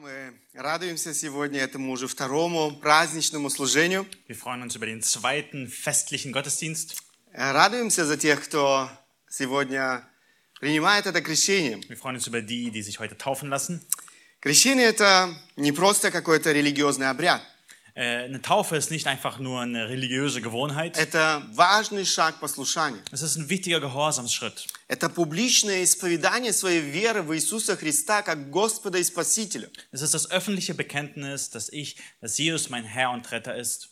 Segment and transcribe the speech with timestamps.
[0.00, 4.06] Мы радуемся сегодня этому уже второму праздничному служению.
[4.28, 6.94] Wir freuen uns über den zweiten festlichen Gottesdienst.
[7.32, 8.88] Э, Радуемся за тех, кто
[9.28, 10.08] сегодня
[10.60, 11.80] принимает это крещение.
[11.88, 13.80] Wir freuen uns über die, die sich heute taufen lassen.
[14.38, 17.42] Крещение– это не просто какой-то религиозный обряд.
[17.97, 20.97] Äh, Eine Taufe ist nicht einfach nur eine religiöse Gewohnheit.
[20.97, 23.01] Это важный шаг послушания.
[23.11, 24.65] Es ist ein wichtiger Gehorsamsschritt.
[24.87, 29.69] Это публичное исповедание своей веры в Иисуса Христа как Господа и Спасителя.
[29.91, 33.89] Es ist das öffentliche Bekenntnis, dass ich, dass Jesus mein Herr und Retter ist.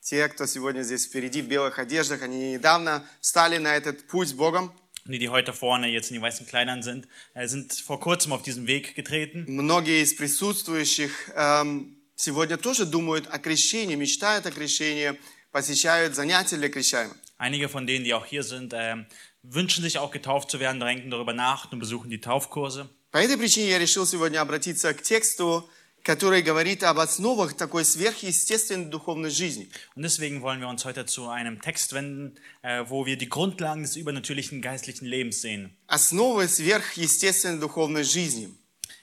[0.00, 4.32] Те, кто сегодня здесь впереди в белых одеждах, они недавно встали на этот путь с
[4.32, 4.72] Богом.
[5.06, 8.32] Und die, die heute vorne jetzt in den weißen Kleidern sind, äh, sind vor kurzem
[8.32, 9.44] auf diesen Weg getreten.
[9.46, 15.18] Многие из присутствующих эм, сегодня тоже думают о крещении, мечтают о крещении,
[15.52, 17.16] посещают занятия для крещаемых.
[17.38, 19.06] Einige von denen, die auch hier sind, ähm,
[19.42, 22.88] wünschen sich auch getauft zu werden, denken darüber nach und besuchen die Taufkurse.
[23.10, 25.68] По этой причине я решил сегодня обратиться к тексту,
[26.02, 29.70] который говорит об основах такой сверхъестественной духовной жизни.
[29.94, 33.82] Und deswegen wollen wir uns heute zu einem Text wenden, äh, wo wir die Grundlagen
[33.82, 35.76] des übernatürlichen geistlichen Lebens sehen.
[35.86, 38.54] Основы сверхъестественной духовной жизни.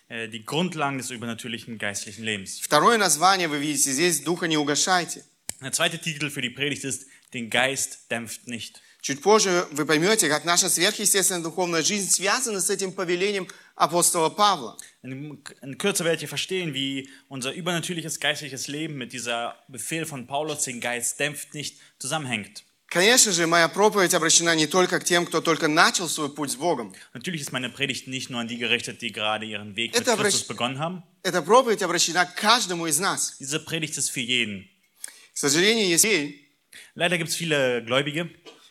[0.09, 2.59] Äh, die Grundlagen des übernatürlichen geistlichen Lebens.
[2.59, 5.23] Второе название вы видите здесь «Духа не угошайте».
[5.61, 8.81] Der zweite Titel für die Predigt ist Den Geist dämpft nicht.
[9.02, 14.77] Чуть позже вы поймете, как наша сверхъестественная духовная жизнь связана с этим повелением апостола Павла.
[15.02, 20.27] In, in Kürze werdet ihr verstehen, wie unser übernatürliches geistliches Leben mit dieser Befehl von
[20.27, 22.63] Paulus, den Geist dämpft nicht, zusammenhängt.
[22.88, 26.56] Конечно же, моя проповедь обращена не только к тем, кто только начал свой путь с
[26.56, 26.94] Богом.
[27.14, 30.12] Natürlich ist meine Predigt nicht nur an die gerichtet, die gerade ihren Weg mit Это
[30.14, 31.02] обращ- Christus begonnen haben.
[31.24, 33.36] Эта проповедь обращена к каждому из нас.
[33.40, 34.68] Diese Predigt ist für jeden.
[35.34, 36.06] К сожалению, есть
[36.94, 38.30] Leider gibt es viele Gläubige,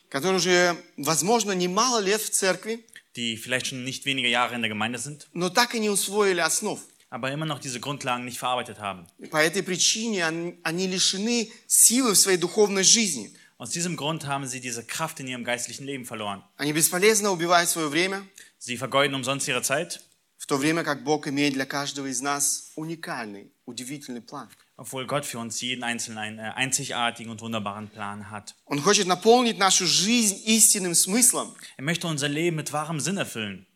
[0.09, 4.69] которые уже, возможно, немало лет в церкви, die vielleicht schon nicht wenige Jahre in der
[4.69, 6.79] Gemeinde sind, но так и не усвоили основ.
[7.09, 9.07] aber immer noch diese Grundlagen nicht verarbeitet haben.
[9.29, 13.31] По этой причине они- они лишены силы в своей духовной жизни.
[13.58, 16.42] Aus diesem Grund haben sie diese Kraft in ihrem geistlichen Leben verloren.
[16.56, 18.22] Они бесполезно убивают свое время,
[18.58, 20.00] Sie vergeuden umsonst ihre Zeit,
[20.38, 24.48] в то время как Бог имеет для каждого из нас уникальный, удивительный план.
[24.80, 28.54] obwohl Gott für uns jeden Einzelnen einen äh, einzigartigen und wunderbaren Plan hat.
[28.64, 31.54] Он хочет наполнить нашу жизнь истинным смыслом.
[31.76, 33.66] Er möchte unser Leben mit wahrem Sinn erfüllen.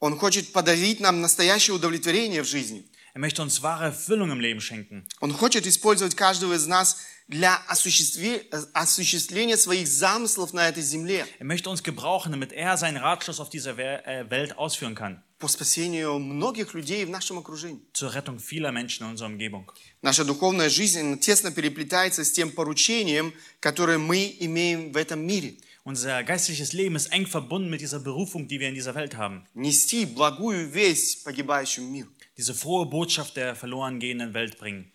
[0.00, 2.88] Он хочет подарить нам настоящее удовлетворение в жизни.
[3.14, 5.06] Er möchte uns wahre Erfüllung im Leben schenken.
[5.20, 6.98] Он хочет использовать каждого из нас
[7.28, 12.76] для осуществе- э, осуществления своих замыслов на этой земле Er möchte uns gebrauchen, damit er
[12.76, 15.22] seinen Ratschluss auf dieser We äh, Welt ausführen kann.
[15.38, 17.80] по спасению многих людей в нашем окружении.
[17.94, 19.70] Zur Rettung vieler Menschen in unserer Umgebung.
[20.02, 25.54] Наша духовная жизнь она тесно переплетается с тем поручением, которое мы имеем в этом мире.
[25.82, 29.46] Unser geistliches Leben ist eng verbunden mit dieser Berufung, die wir in dieser Welt haben.
[29.54, 32.10] Нести благую весть погибающему миру.
[32.36, 34.92] Diese frohe Botschaft der verloren gehenden Welt bringen.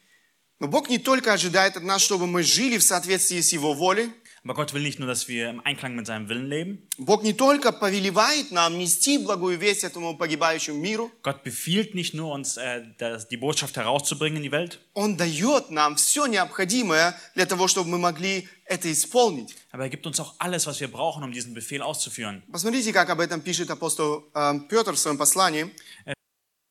[0.60, 4.10] Но Бог не только ожидает от нас, чтобы мы жили в соответствии с Его волей,
[4.48, 6.88] Aber Gott will nicht nur, dass wir im Einklang mit seinem Willen leben.
[7.00, 12.32] Бог не только повелевает нам нести благую весть этому погибающему миру, Gott befiehlt nicht nur
[12.32, 17.48] uns, äh, das, die Botschaft herauszubringen in die Welt, Он дает нам все необходимое для
[17.48, 19.56] того, чтобы мы могли это исполнить.
[19.72, 22.44] aber er gibt uns auch alles, was wir brauchen, um diesen Befehl auszuführen.
[22.52, 25.72] Посмотрите, как об этом пишет апостол э, Петр в своем послании,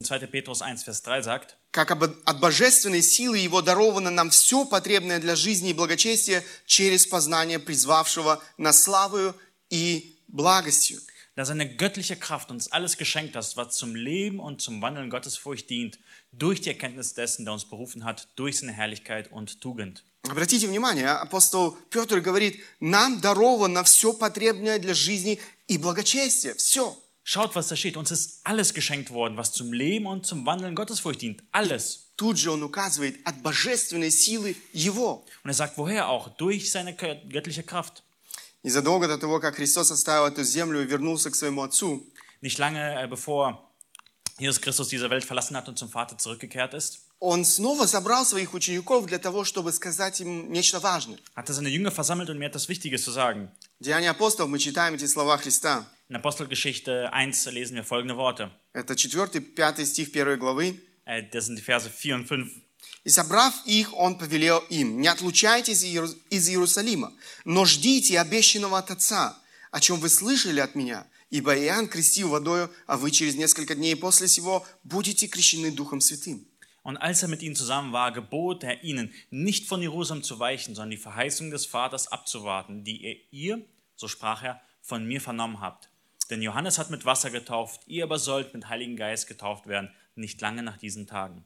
[0.02, 0.28] 2.
[0.28, 5.20] Petrus 1, Vers 3 sagt, как об- от божественной силы Его даровано нам все потребное
[5.20, 9.36] для жизни и благочестия через познание призвавшего на славою
[9.70, 11.02] и благостью.
[11.36, 15.70] da seine göttliche Kraft uns alles geschenkt hat, was zum Leben und zum Wandeln Gottesfurcht
[15.70, 15.98] dient,
[16.34, 20.04] durch die Erkenntnis dessen, der uns berufen hat, durch seine Herrlichkeit und Tugend.
[20.30, 26.54] Обратите внимание, апостол Петр говорит, нам даровано все потребное для жизни и благочестия.
[26.56, 26.98] Все.
[27.23, 27.97] Schaut, was da steht.
[27.97, 31.43] Uns ist alles geschenkt worden, was zum Leben und zum Wandeln Gottesfurcht dient.
[31.53, 32.09] Alles.
[32.17, 35.25] Тут же он указывает от божественной силы Его.
[35.43, 36.29] Und er sagt, woher auch?
[36.37, 38.03] Durch seine gö- göttliche Kraft.
[38.63, 42.07] Незадолго до того, как Христос оставил эту землю и вернулся к своему Отцу,
[42.43, 43.59] Nicht lange äh, bevor
[44.39, 48.53] Jesus Christus diese Welt verlassen hat und zum Vater zurückgekehrt ist, Он снова собрал своих
[48.53, 51.19] учеников для того, чтобы сказать им нечто важное.
[51.35, 53.51] hat er seine Jünger versammelt und mir etwas Wichtiges zu sagen.
[53.81, 55.87] В Деянии апостолов мы читаем эти слова Христа.
[56.09, 58.51] In Apostelgeschichte 1 lesen wir folgende Worte.
[58.73, 60.81] Это 4-5 стих 1 главы.
[61.07, 62.49] Äh, Das sind die Verse 4 und 5.
[63.05, 67.13] «И собрав их, он повелел им, не отлучайтесь Иеру- из Иерусалима,
[67.45, 69.39] но ждите обещанного от Отца,
[69.71, 71.07] о чем вы слышали от меня.
[71.31, 76.47] Ибо Иоанн крестил водою, а вы через несколько дней после сего будете крещены Духом Святым».
[76.83, 80.75] Und als er mit ihnen zusammen war, gebot er ihnen, nicht von Jerusalem zu weichen,
[80.75, 83.65] sondern die Verheißung des Vaters abzuwarten, die ihr,
[83.97, 85.88] so sprach er, von mir vernommen habt.
[86.30, 90.40] Denn Johannes hat mit Wasser getauft, ihr aber sollt mit Heiligen Geist getauft werden, nicht
[90.42, 91.44] lange nach diesen Tagen.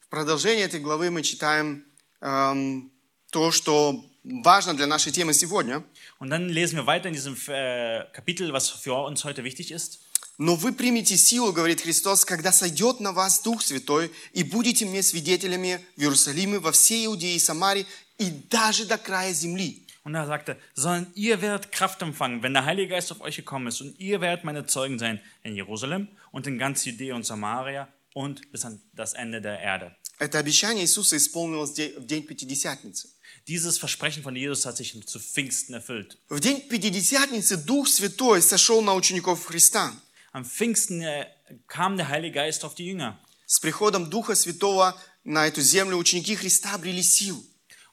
[0.00, 1.84] В продолжении этой главы мы читаем
[2.20, 2.90] эм,
[3.30, 5.82] то, что важно для нашей темы сегодня.
[6.18, 10.00] Und dann lesen wir weiter in diesem äh, Kapitel, was für uns heute wichtig ist.
[10.38, 15.02] Но вы примете силу, говорит Христос, когда сойдет на вас Дух Святой, и будете мне
[15.02, 17.86] свидетелями в Иерусалиме, во всей Иудее и Самаре,
[18.18, 19.81] и даже до края земли.
[20.03, 23.67] Und er sagte, sondern ihr werdet Kraft empfangen, wenn der Heilige Geist auf euch gekommen
[23.67, 27.87] ist, und ihr werdet meine Zeugen sein in Jerusalem und in ganz Judäa und Samaria
[28.13, 29.95] und bis an das Ende der Erde.
[30.19, 33.09] Это обещание Иисуса исполнилось де- в день Пятидесятницы.
[33.47, 36.17] Dieses Versprechen von Jesus hat sich zu Pfingsten erfüllt.
[36.29, 39.93] В день Пятидесятницы Дух Святой сошел на учеников Христа.
[40.33, 41.27] Am Pfingsten äh,
[41.67, 43.19] kam der Heilige Geist auf die Jünger.
[43.45, 47.43] С приходом Духа Святого на эту землю ученики Христа обрели силу,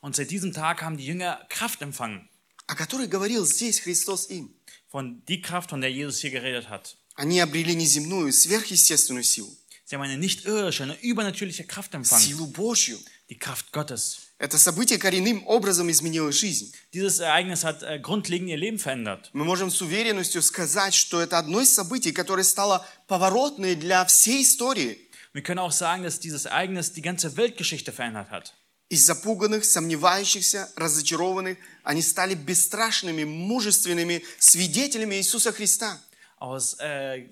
[0.01, 2.29] Und seit diesem Tag haben die Jünger Kraft empfangen.
[2.67, 4.55] о которой говорил здесь Христос им.
[4.89, 6.97] Von die Kraft, von der Jesus hier geredet hat.
[7.17, 9.55] Они обрели неземную, сверхъестественную силу,
[9.87, 12.23] Sie haben eine nicht irdische, eine übernatürliche Kraft empfangen.
[12.23, 12.99] силу Божью.
[13.29, 14.19] Die Kraft Gottes.
[14.39, 16.73] Это событие коренным образом изменило жизнь.
[16.93, 19.31] Dieses Ereignis hat äh, grundlegend ihr Leben verändert.
[19.33, 24.43] Мы можем с уверенностью сказать, что это одно из событий, которое стало поворотной для всей
[24.43, 24.99] истории.
[25.35, 28.55] Wir können auch sagen, dass dieses Ereignis die ganze Weltgeschichte verändert hat.
[28.89, 36.01] Из запуганных, сомневающихся, разочарованных, они стали бесстрашными, мужественными свидетелями Иисуса Христа.
[36.37, 37.31] Aus äh,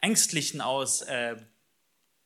[0.00, 1.36] ängstlichen, aus äh,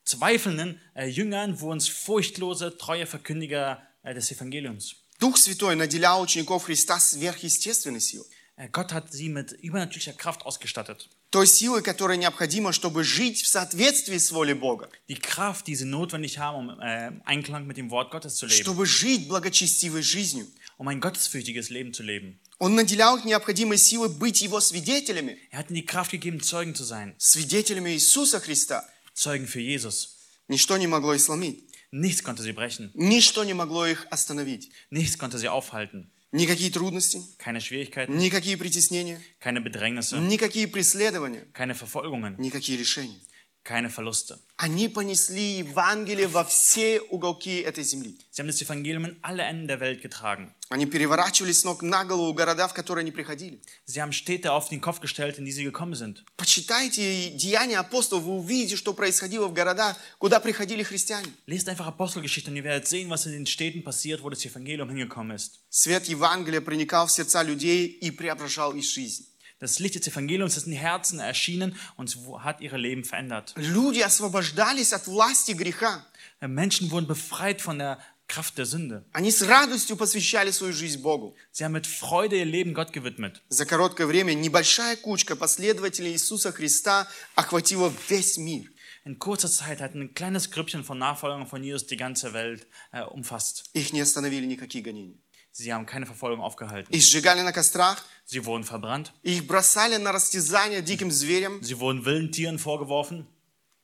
[0.04, 4.96] zweifelnden äh, Jüngern wurden es furchtlose, treue Verkündiger äh, des Evangeliums.
[5.20, 8.26] Дух Святой наделял учеников Христа сверхъестественной силой.
[8.56, 11.08] Äh, Gott hat sie mit übernatürlicher Kraft ausgestattet.
[11.29, 14.89] Той силой, которая необходима, чтобы жить в соответствии с волей Бога.
[15.07, 18.63] Die Kraft, die sie notwendig haben, um äh, Einklang mit dem Wort Gottes zu leben,
[18.63, 20.47] Чтобы жить благочестивой жизнью.
[20.79, 22.39] um ein gottesfürchtiges Leben zu leben.
[22.57, 25.37] Он наделял их необходимой силой быть Его свидетелями.
[25.51, 27.13] Er hat ihnen die Kraft gegeben, Zeugen zu sein.
[27.19, 28.83] Свидетелями Иисуса Христа.
[29.13, 30.15] Zeugen für Jesus.
[30.47, 31.63] Ничто не могло их сломить.
[31.91, 32.91] Nichts konnte sie brechen.
[32.95, 34.71] Ничто не могло их остановить.
[34.89, 36.09] Nichts konnte sie aufhalten.
[36.31, 43.19] Никакие трудности, Keine Schwierigkeiten, никакие притеснения, keine Bedrängnisse, никакие преследования, keine Verfolgungen, никакие решения.
[43.69, 44.39] Keine Verluste.
[44.57, 48.17] Они понесли Евангелие во все уголки этой земли.
[48.31, 50.51] Sie haben das Evangelium in alle Enden der Welt getragen.
[50.69, 53.61] Они переворачивали с ног на голову города, в которые они приходили.
[53.85, 56.25] Sie haben Städte auf den Kopf gestellt, in die sie gekommen sind.
[56.35, 61.31] Почитайте Деяния апостолов, вы увидите, что происходило в городах, куда приходили христиане.
[61.45, 64.89] Lest einfach Apostelgeschichte und ihr werdet sehen, was in den Städten passiert, wo das Evangelium
[64.89, 65.59] hingekommen ist.
[65.69, 69.27] Свет Евангелия проникал в сердца людей и преображал их жизнь.
[69.60, 73.54] Das Licht des Evangeliums ist in die Herzen erschienen und hat ihre Leben verändert.
[73.56, 76.04] Люди освобождались от власти греха.
[76.40, 79.04] Menschen wurden befreit von der Kraft der Sünde.
[79.12, 81.36] Они с радостью посвящали свою жизнь Богу.
[81.52, 83.42] Sie haben mit Freude ihr Leben Gott gewidmet.
[83.48, 88.70] За короткое время небольшая кучка последователей Иисуса Христа охватила весь мир.
[89.04, 93.02] In kurzer Zeit hat ein kleines Grüppchen von Nachfolgern von Jesus die ganze Welt äh,
[93.02, 93.64] umfasst.
[93.74, 95.18] Их не остановили никакие гонения.
[95.58, 96.92] Sie haben keine Verfolgung aufgehalten.
[96.92, 99.12] Их сжигали на кострах, Sie wurden verbrannt.
[99.22, 103.26] их бросали на растязание диким зверям, Sie wurden wilden Tieren vorgeworfen.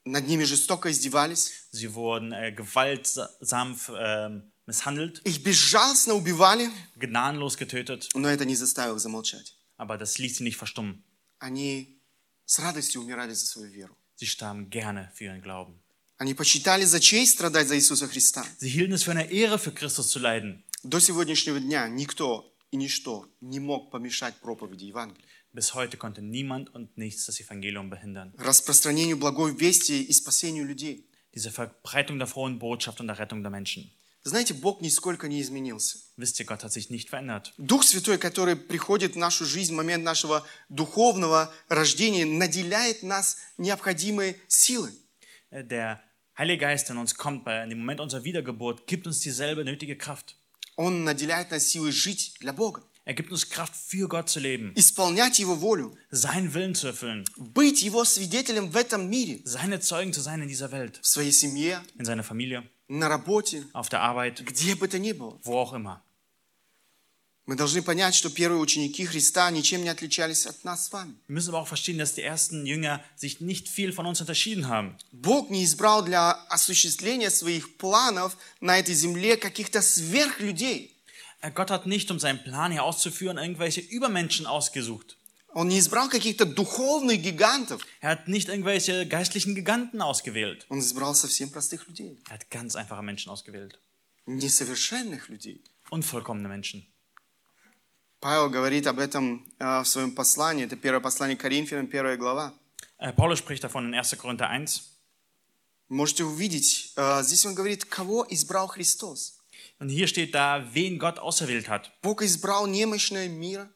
[0.05, 1.53] над ними жестоко издевались.
[1.73, 8.09] Sie wurden äh, gewaltsam ähm, misshandelt, Их безжалостно убивали, gnadenlos getötet.
[8.15, 9.55] но это не заставило их замолчать.
[9.77, 11.03] Aber das ließ sie nicht verstummen.
[11.39, 12.01] Они
[12.47, 13.97] с радостью умирали за свою веру.
[14.17, 15.79] Sie starben gerne für ihren Glauben.
[16.19, 18.45] Они почитали за честь страдать за Иисуса Христа.
[18.59, 20.63] Sie hielten es für eine Ehre, für Christus zu leiden.
[20.86, 26.76] До сегодняшнего дня никто и ничто не мог помешать проповеди Евангелия, Bis heute konnte niemand
[26.76, 28.34] und nichts das Evangelium behindern.
[28.38, 31.08] распространению благой вести и спасению людей.
[31.34, 33.90] Diese Verbreitung der frohen Botschaft und der Rettung der Menschen.
[34.24, 35.98] Знаете, Бог нисколько не изменился.
[36.18, 37.52] Wisst ihr, Gott hat sich nicht verändert.
[37.58, 44.38] Дух Святой, который приходит в нашу жизнь в момент нашего духовного рождения, наделяет нас необходимой
[44.48, 44.92] силой.
[45.50, 46.00] Äh, Der
[46.38, 50.36] Heilige Geist, in uns kommt, bei dem Moment unserer Wiedergeburt, gibt uns dieselbe nötige Kraft.
[50.76, 54.74] Он наделяет нас силой жить для Бога, Er gibt uns Kraft, für Gott zu leben,
[54.76, 60.12] исполнять Его волю, seinen Willen zu erfüllen, быть Его свидетелем в этом мире, seine Zeugen
[60.12, 64.02] zu sein in dieser Welt, в своей семье, in seiner Familie, на работе, auf der
[64.02, 65.40] Arbeit, где бы то ни было.
[65.44, 66.02] wo auch immer.
[67.47, 71.17] Мы должны понять, что первые ученики Христа ничем не отличались от нас с вами.
[71.27, 74.69] Wir müssen aber auch verstehen, dass die ersten Jünger sich nicht viel von uns unterschieden
[74.69, 74.97] haben.
[75.11, 80.95] Бог не избрал для осуществления своих планов на этой земле каких-то сверхлюдей.
[81.41, 85.17] Äh, Gott hat nicht, um seinen Plan hier auszuführen, irgendwelche Übermenschen ausgesucht.
[85.53, 87.85] Он не избрал каких-то духовных гигантов.
[88.01, 90.67] Er hat nicht irgendwelche geistlichen Giganten ausgewählt.
[90.69, 92.17] Он избрал совсем простых людей.
[92.29, 93.81] Er hat ganz einfache Menschen ausgewählt.
[94.27, 95.65] Несовершенных людей.
[95.91, 96.87] Unvollkommene Menschen.
[98.25, 100.65] Павел говорит об этом э, в своем послании.
[100.65, 102.53] Это первое послание к Коринфянам, первая глава.
[102.99, 104.19] Äh, Paulus spricht davon in 1.
[104.19, 104.83] Korinther 1.
[105.89, 109.39] Можете увидеть, э, здесь он говорит, кого избрал Христос.
[109.79, 111.91] Und hier steht da, wen Gott auserwählt hat.
[112.03, 113.71] Бог избрал немощное мира,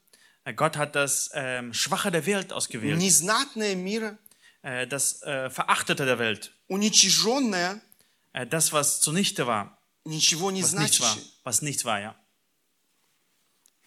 [0.44, 4.18] Äh, Gott hat das ähm, Schwache der Welt ausgewählt, незнатное мира,
[4.62, 7.80] äh, das äh, Verachtete der Welt, уничиженное,
[8.34, 11.32] äh, das, was zunichte war, ничего не was nichts war, значащее.
[11.44, 12.14] was nichts war, ja.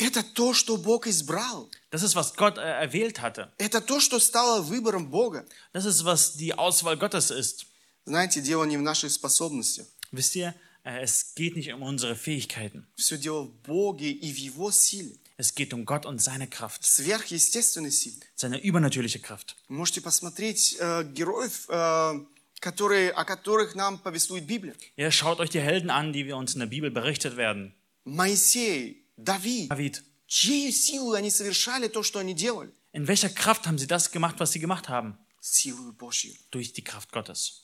[0.01, 1.69] Это то, что Бог избрал.
[1.89, 3.51] Das ist, was Gott äh, erwählt hatte.
[3.57, 5.45] Это то, что стало выбором Бога.
[5.73, 7.65] Das ist, was die Auswahl Gottes ist.
[8.05, 9.87] Знаете, дело не в наших способностях.
[10.11, 12.85] Wisst ihr, äh, es geht nicht um unsere Fähigkeiten.
[12.95, 15.17] Все дело в Боге и в Его силе.
[15.39, 18.17] Es geht um Gott und seine Kraft, Сверхъестественной силе.
[18.35, 19.55] seine übernatürliche Kraft.
[19.67, 22.13] Вы можете посмотреть э, героев, э,
[22.59, 24.75] которые, о которых нам повествует Библия.
[24.95, 27.73] Ihr schaut euch die Helden an, die wir uns in der Bibel berichtet werden.
[28.05, 29.69] Моисей, Давид.
[29.69, 32.71] David, Чьей силой они совершали то, что они делали?
[32.93, 35.17] in welcher Kraft haben sie das gemacht, was sie gemacht haben?
[35.39, 36.37] Силой Божьей.
[36.51, 37.63] Durch die Kraft Gottes.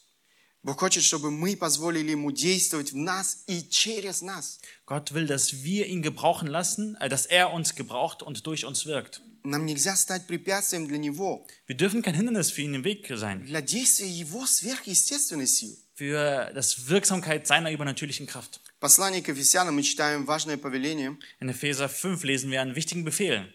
[0.61, 4.59] Бог хочет, чтобы мы позволили Ему действовать в нас и через нас.
[4.85, 8.85] Gott will, dass wir ihn gebrauchen lassen, äh, dass er uns gebraucht und durch uns
[8.85, 9.21] wirkt.
[9.43, 13.43] Нам нельзя стать препятствием для Него, Wir dürfen kein Hindernis für ihn im Weg sein,
[13.45, 15.75] для действия Его сверхъестественной силы.
[15.95, 18.61] für das Wirksamkeit seiner übernatürlichen Kraft.
[18.77, 21.17] В послании к Ефесянам мы читаем важное повеление.
[21.39, 23.45] In Epheser 5 lesen wir einen wichtigen Befehl.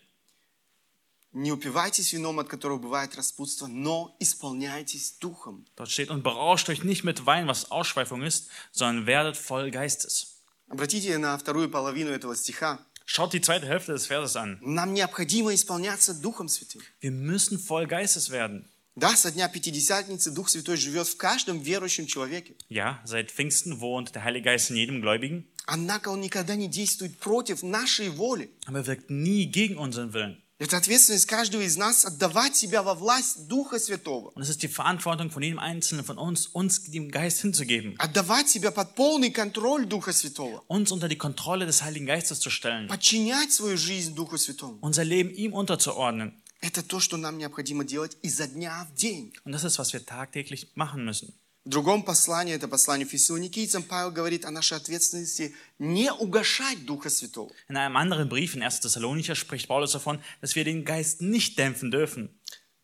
[1.32, 5.66] Не упивайтесь вином, от которого бывает распутство, но исполняйтесь Духом.
[5.76, 10.38] Dort steht, und berauscht euch nicht mit Wein, was Ausschweifung ist, sondern werdet voll Geistes.
[10.68, 12.78] Обратите на вторую половину этого стиха.
[13.04, 14.58] Schaut die zweite Hälfte des Verses an.
[14.60, 16.82] Нам необходимо исполняться Духом Святым.
[17.00, 18.68] Wir müssen voll Geistes werden.
[18.96, 22.54] Да, со дня Пятидесятницы Дух Святой живет в каждом верующем человеке.
[22.68, 27.18] Ja, seit Pfingsten wohnt der Heilige Geist in jedem Gläubigen, Однако Он никогда не действует
[27.18, 28.50] против нашей воли.
[28.66, 30.38] aber er wirkt nie gegen unseren Willen.
[30.60, 34.32] Это ответственность каждого из нас отдавать себя во власть Духа Святого.
[34.34, 38.48] Und es ist die Verantwortung von jedem Einzelnen von uns, uns dem Geist hinzugeben, Отдавать
[38.48, 40.64] себя под полный контроль Духа Святого.
[40.66, 44.78] uns unter die Kontrolle des Heiligen Geistes zu stellen, Подчинять свою жизнь Духу Святому.
[44.80, 46.32] unser Leben ihm unterzuordnen.
[46.63, 49.33] Это то, что нам необходимо делать изо дня в день.
[49.43, 51.33] Und das ist, was wir tagtäglich machen müssen.
[51.65, 57.51] В другом послании, это послание Фессалоникийцам, Павел говорит о нашей ответственности не угошать Духа Святого.
[57.67, 58.79] In einem anderen Brief in 1.
[58.79, 62.29] Thessalonicher spricht Paulus davon, dass wir den Geist nicht dämpfen dürfen.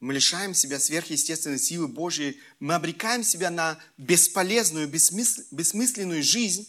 [0.01, 6.67] Мы лишаем себя сверхъестественной силы Божьей, мы обрекаем себя на бесполезную, бессмысл- бессмысленную жизнь,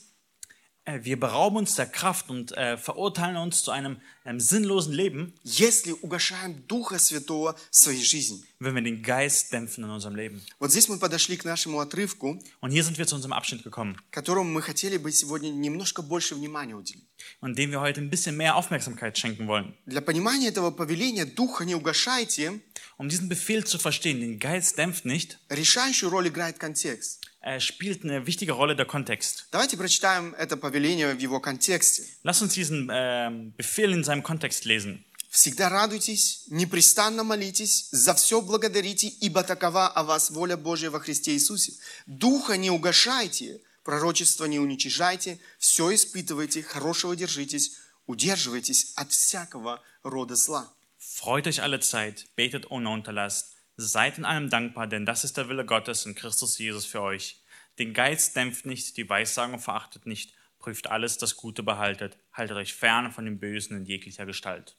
[0.90, 5.94] Wir berauben uns der Kraft und äh, verurteilen uns zu einem ähm, sinnlosen Leben, если
[5.94, 8.44] угошаем Духа Святого в своей жизни.
[8.60, 10.44] wenn wir den Geist dämpfen in unserem Leben.
[10.60, 13.98] Вот здесь мы подошли к нашему отрывку, Und hier sind wir zu unserem Abschnitt gekommen,
[14.12, 17.08] которому мы хотели бы сегодня немножко больше внимания уделить.
[17.42, 19.74] und dem wir heute ein bisschen mehr Aufmerksamkeit schenken wollen.
[19.88, 22.62] Для понимания этого повеления «Духа не угошайте»
[23.01, 27.21] Um diesen Befehl zu verstehen, den Geist dämpft nicht, решающую роль играет контекст.
[27.41, 29.47] äh, spielt eine wichtige Rolle der Kontext.
[29.51, 32.05] Давайте прочитаем это повеление в его контексте.
[32.25, 35.03] Lass uns diesen ähm, Befehl in seinem Kontext lesen.
[35.31, 41.33] Всегда радуйтесь, непрестанно молитесь, за все благодарите, ибо такова о вас воля Божья во Христе
[41.33, 41.73] Иисусе.
[42.05, 50.71] Духа не угошайте, пророчество не уничижайте, все испытывайте, хорошего держитесь, удерживайтесь от всякого рода зла.
[51.20, 55.50] Freut euch alle Zeit, betet ohne Unterlass, seid in allem dankbar, denn das ist der
[55.50, 57.42] Wille Gottes in Christus Jesus für euch.
[57.78, 62.74] Den Geist dämpft nicht, die Weissagung verachtet nicht, prüft alles, das Gute behaltet, haltet euch
[62.74, 64.76] fern von dem Bösen in jeglicher Gestalt.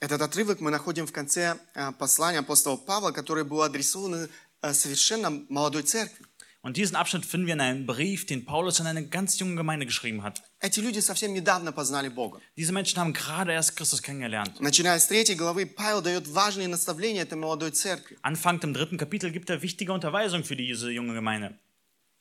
[0.00, 4.28] Этот отрывок мы находим в конце э, послания апостола Павла, которое было адресовано
[4.60, 6.25] э, совершенно молодой церкви.
[6.66, 9.84] Und diesen Abschnitt finden wir in einem Brief, den Paulus an eine ganz junge Gemeinde
[9.84, 10.42] geschrieben hat.
[10.60, 12.40] Эти люди совсем недавно познали Бога.
[12.56, 14.60] Diese Menschen haben gerade erst Christus kennengelernt.
[14.60, 18.16] Начиная с третьей главы, Павел дает важные наставления этой молодой церкви.
[18.22, 21.58] Anfang im dritten Kapitel gibt er wichtige Unterweisung für diese junge Gemeinde.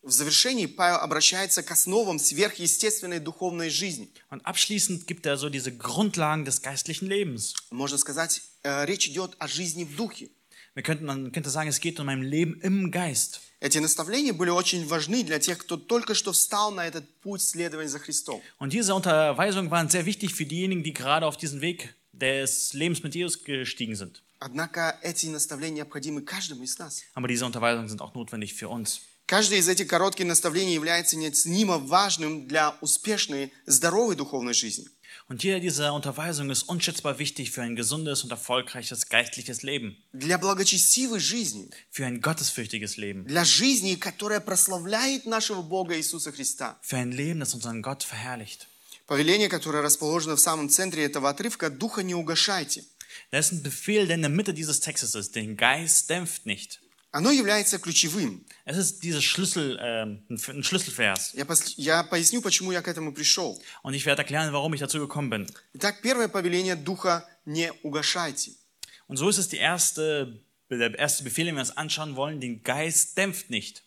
[0.04, 4.10] В завершении Павел обращается к основам сверхъестественной духовной жизни.
[4.32, 7.54] Und abschließend gibt er so diese Grundlagen des geistlichen Lebens.
[7.70, 10.32] Можно сказать, э, речь идет о жизни в духе.
[10.74, 13.42] Wir könnten, man könnte sagen, es geht um ein Leben im Geist.
[13.60, 17.90] Эти наставления были очень важны для тех, кто только что встал на этот путь следования
[17.90, 18.42] за Христом.
[18.60, 23.04] Und diese Unterweisungen waren sehr wichtig für diejenigen, die gerade auf diesen Weg des Lebens
[23.04, 24.22] mit Jesus gestiegen sind.
[24.40, 27.04] Однако эти наставления необходимы каждому из нас.
[27.14, 29.02] Aber diese Unterweisungen sind auch notwendig für uns.
[29.27, 34.87] Каждое из этих коротких наставлений является неоценимо важным для успешной, здоровой духовной жизни.
[35.29, 40.39] Und jede dieser Unterweisungen ist unschätzbar wichtig für ein gesundes und erfolgreiches geistliches Leben, Для
[40.39, 41.69] благочестивой жизни.
[41.91, 46.79] für ein gottesfürchtiges Leben, Для жизни, которая прославляет нашего Бога Иисуса Христа.
[46.83, 48.69] für ein Leben, das unseren Gott verherrlicht.
[49.09, 52.85] Повеление, которое расположено в самом центре этого отрывка, «Духа не угошайте».
[53.33, 55.35] Da ist ein Befehl, der in der Mitte dieses Textes ist.
[55.35, 56.81] Den Geist dämpft nicht.
[57.17, 58.45] Оно является ключевым.
[58.67, 61.33] Es ist dieser Schlüssel, ähm, ein Schlüsselvers.
[61.33, 61.47] Я,
[61.79, 63.59] я поясню, почему я к этому пришел.
[63.83, 65.47] Und ich werde erklären, warum ich dazu gekommen bin.
[65.73, 68.53] Итак, первое повеление Духа– не угашайте.
[69.09, 72.63] Und so ist es die erste, der erste Befehl, den wir uns anschauen wollen, den
[72.63, 73.83] Geist dämpft nicht.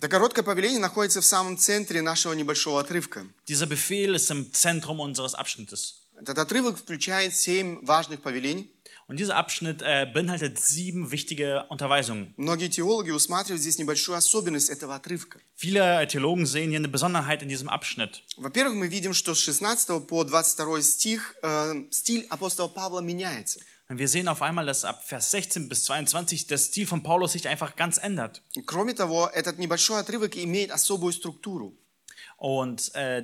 [0.00, 3.26] Это короткое повеление находится в самом центре нашего небольшого отрывка.
[3.46, 6.08] Dieser Befehl ist im Zentrum unseres Abschnittes.
[6.20, 8.72] Этот отрывок включает семь важных повелений.
[9.07, 12.33] Und dieser Abschnitt äh, beinhaltet sieben wichtige Unterweisungen.
[12.37, 15.39] Многие теологи усматривают здесь небольшую особенность этого отрывка.
[15.55, 18.23] Viele Theologen sehen hier eine Besonderheit in diesem Abschnitt.
[18.37, 23.59] Во-первых, мы видим, что с 16 по 22 стих э, стиль апостола Павла меняется.
[23.89, 27.33] Und wir sehen auf einmal, dass ab Vers 16 bis 22 der Stil von Paulus
[27.33, 28.41] sich einfach ganz ändert.
[28.55, 31.77] И кроме того, этот небольшой отрывок имеет особую структуру.
[32.37, 33.23] Und äh,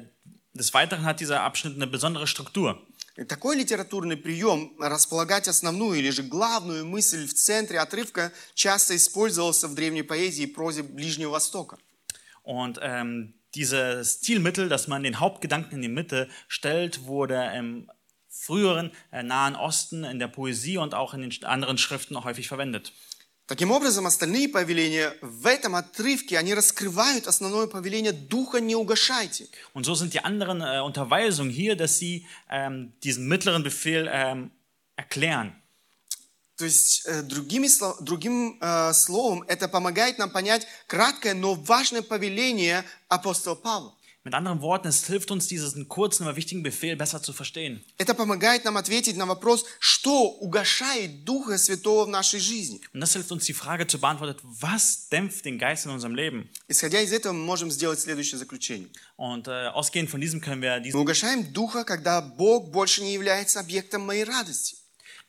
[0.53, 2.81] des Weiteren hat dieser Abschnitt eine besondere Struktur.
[3.15, 9.67] И Такой литературный прием располагать основную или же главную мысль в центре отрывка часто использовался
[9.67, 11.77] в древней поэзии и прозе Ближнего Востока.
[12.43, 17.91] Und ähm, dieses Stilmittel, dass man den Hauptgedanken in die Mitte stellt, wurde im
[18.29, 22.93] früheren äh, Nahen Osten in der Poesie und auch in den anderen Schriften häufig verwendet.
[23.46, 29.48] Таким образом, остальные повеления в этом отрывке, они раскрывают основное повеление «Духа не угашайте».
[29.74, 34.50] Und so sind die anderen äh, Unterweisungen hier, dass sie ähm, diesen mittleren Befehl ähm,
[34.96, 35.52] erklären.
[36.56, 37.68] То есть, э, другими,
[38.02, 43.94] другим э, словом, это помогает нам понять краткое, но важное повеление апостола Павла.
[44.25, 47.81] Mit anderen Worten, es hilft uns, diesen kurzen, aber wichtigen Befehl besser zu verstehen.
[47.97, 52.81] Это помогает нам ответить на вопрос, что угошает Духа Святого в нашей жизни.
[52.93, 56.49] Und das hilft uns, die Frage zu beantworten, was dämpft den Geist in unserem Leben?
[56.67, 58.89] Исходя из этого, мы можем сделать следующее заключение.
[59.15, 63.13] Und äh, ausgehend von diesem können wir Мы diesen, угошаем Духа, когда Бог больше не
[63.13, 64.75] является объектом моей радости.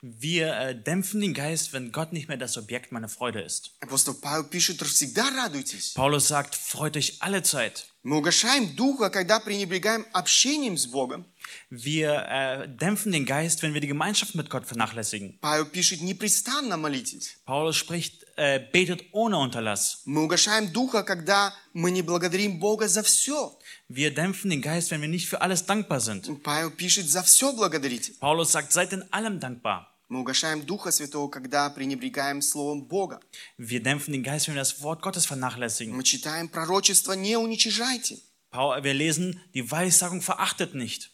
[0.03, 3.73] wir äh, dämpfen den Geist, wenn Gott nicht mehr das Objekt meiner Freude ist.
[3.81, 5.93] Апостол Павел пишет, всегда радуйтесь.
[5.95, 7.87] Paulus sagt, freut euch alle Zeit.
[8.05, 11.27] Мы угошаем Духа, когда пренебрегаем общением с Богом.
[11.71, 15.39] Wir äh, dämpfen den Geist, wenn wir die Gemeinschaft mit Gott vernachlässigen.
[15.41, 17.37] Павел пишет, непрестанно молитесь.
[17.45, 19.99] Paulus spricht, äh, betet ohne Unterlass.
[20.05, 23.59] Мы угошаем Духа, когда мы не благодарим Бога за все.
[23.89, 26.43] Wir dämpfen den Geist, wenn wir nicht für alles dankbar sind.
[26.43, 28.13] Павел пишет, за все благодарите.
[28.21, 29.91] Paulus sagt, seid in allem dankbar.
[30.08, 33.20] Мы угошаем Духа Святого, когда пренебрегаем Словом Бога.
[33.58, 35.96] Wir dämpfen den Geist, wenn wir das Wort Gottes vernachlässigen.
[35.96, 38.20] Мы читаем пророчество «Не уничижайте».
[38.52, 41.10] Paul, wir lesen, die Weissagung verachtet nicht.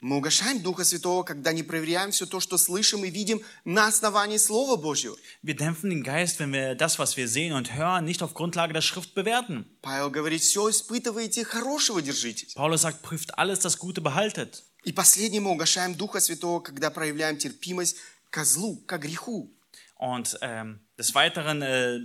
[0.00, 4.38] Мы угошаем Духа Святого, когда не проверяем все то, что слышим и видим на основании
[4.38, 5.16] Слова Божьего.
[5.42, 8.72] Wir dämpfen den Geist, wenn wir das, was wir sehen und hören, nicht auf Grundlage
[8.72, 9.66] der Schrift bewerten.
[9.82, 12.54] Павел говорит, все испытываете, хорошего держитесь.
[12.54, 14.64] Paulus sagt, prüft alles, das Gute behaltet.
[14.84, 17.96] И последнее, мы угошаем Духа Святого, когда проявляем терпимость
[18.31, 19.51] к злу, к греху.
[19.95, 21.99] Und ähm, des Weiteren äh,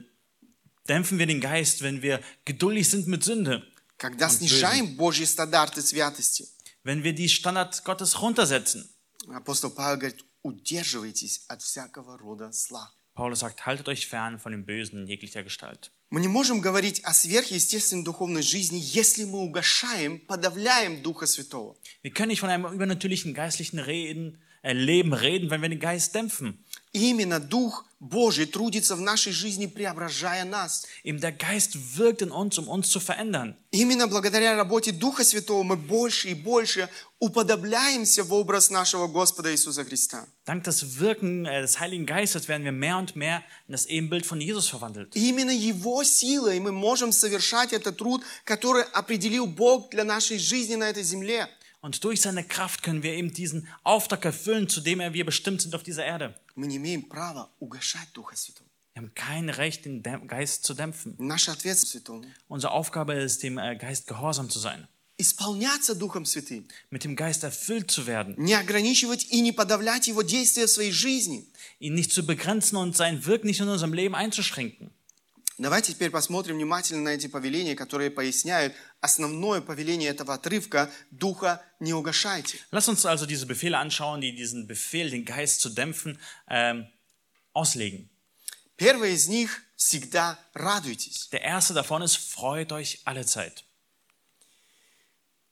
[0.89, 3.63] dämpfen wir den Geist, wenn wir geduldig sind mit Sünde.
[3.99, 6.49] Когда снижаем Божьи стандарты святости.
[6.85, 8.89] Wenn wir die Standard Gottes runtersetzen.
[9.29, 12.91] Апостол Павел говорит, удерживайтесь от всякого рода зла.
[13.15, 15.91] Paulus sagt, haltet euch fern von dem Bösen in jeglicher Gestalt.
[16.09, 21.77] Мы не можем говорить о сверхъестественной духовной жизни, если мы угошаем, подавляем Духа Святого.
[22.03, 26.15] Wir können nicht von einem übernatürlichen geistlichen Reden, äh, Leben reden, wenn wir den Geist
[26.15, 26.59] dämpfen.
[26.93, 30.85] И именно Дух Божий трудится в нашей жизни, преображая нас.
[31.05, 33.57] Eben der Geist wirkt in uns, um uns zu verändern.
[33.71, 39.85] Именно благодаря работе Духа Святого мы больше и больше уподобляемся в образ нашего Господа Иисуса
[39.85, 40.27] Христа.
[40.45, 44.27] Dank des Wirken äh, des Heiligen Geistes werden wir mehr und mehr in das Ebenbild
[44.27, 45.15] von Jesus verwandelt.
[45.15, 50.75] И именно Его силой мы можем совершать этот труд, который определил Бог для нашей жизни
[50.75, 51.49] на этой земле.
[51.87, 55.63] Und durch seine Kraft können wir eben diesen Auftrag erfüllen, zu dem er wir bestimmt
[55.63, 56.35] sind auf dieser Erde.
[56.55, 58.67] Мы не имеем права угошать Духа Святого.
[58.95, 61.15] Wir haben kein Recht, den Däm- Geist zu dämpfen.
[61.19, 66.67] Наша ответственность Святому Unsere Aufgabe ist, dem äh, Geist gehorsam zu sein, исполняться Духом Святым,
[66.91, 70.93] mit dem Geist erfüllt zu werden, не ограничивать и не подавлять Его действия в своей
[70.93, 71.47] жизни.
[71.81, 74.91] ihn nicht zu begrenzen und sein Wirken nicht in unserem Leben einzuschränken.
[75.59, 81.93] Давайте теперь посмотрим внимательно на эти повеления, которые поясняют основное повеление этого отрывка «Духа не
[81.93, 82.59] угошайте».
[82.71, 86.87] Lass uns also diese Befehle anschauen, die diesen Befehl, den Geist zu dämpfen, ähm,
[87.53, 88.09] auslegen.
[88.77, 91.29] Первое из них – всегда радуйтесь.
[91.31, 93.65] Der erste davon ist, freut euch alle Zeit.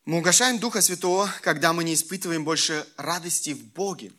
[0.04, 4.12] Мы угошаем Духа Святого, когда мы не испытываем больше радости в Боге.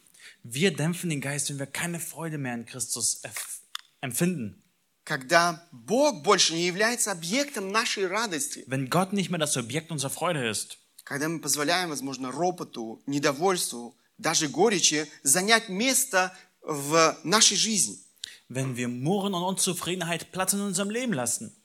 [0.43, 3.61] Wir dämpfen den Geist, wenn wir keine Freude mehr in Christus erf-
[4.01, 4.61] empfinden.
[5.05, 8.63] Когда Бог больше не является объектом нашей радости.
[8.67, 10.77] Wenn Gott nicht mehr das Objekt unserer Freude ist.
[11.03, 17.97] Когда мы позволяем, возможно, ропоту, недовольству, даже горечи занять место в нашей жизни.
[18.53, 21.55] wenn wir Murren und Unzufriedenheit Platz in unserem Leben lassen.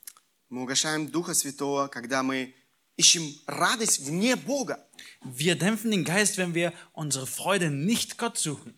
[0.48, 2.54] Мы угошаем Духа Святого, когда мы
[2.96, 4.86] ищем радость вне Бога.
[5.24, 8.74] Wir dämpfen den Geist, wenn wir unsere Freude nicht Gott suchen.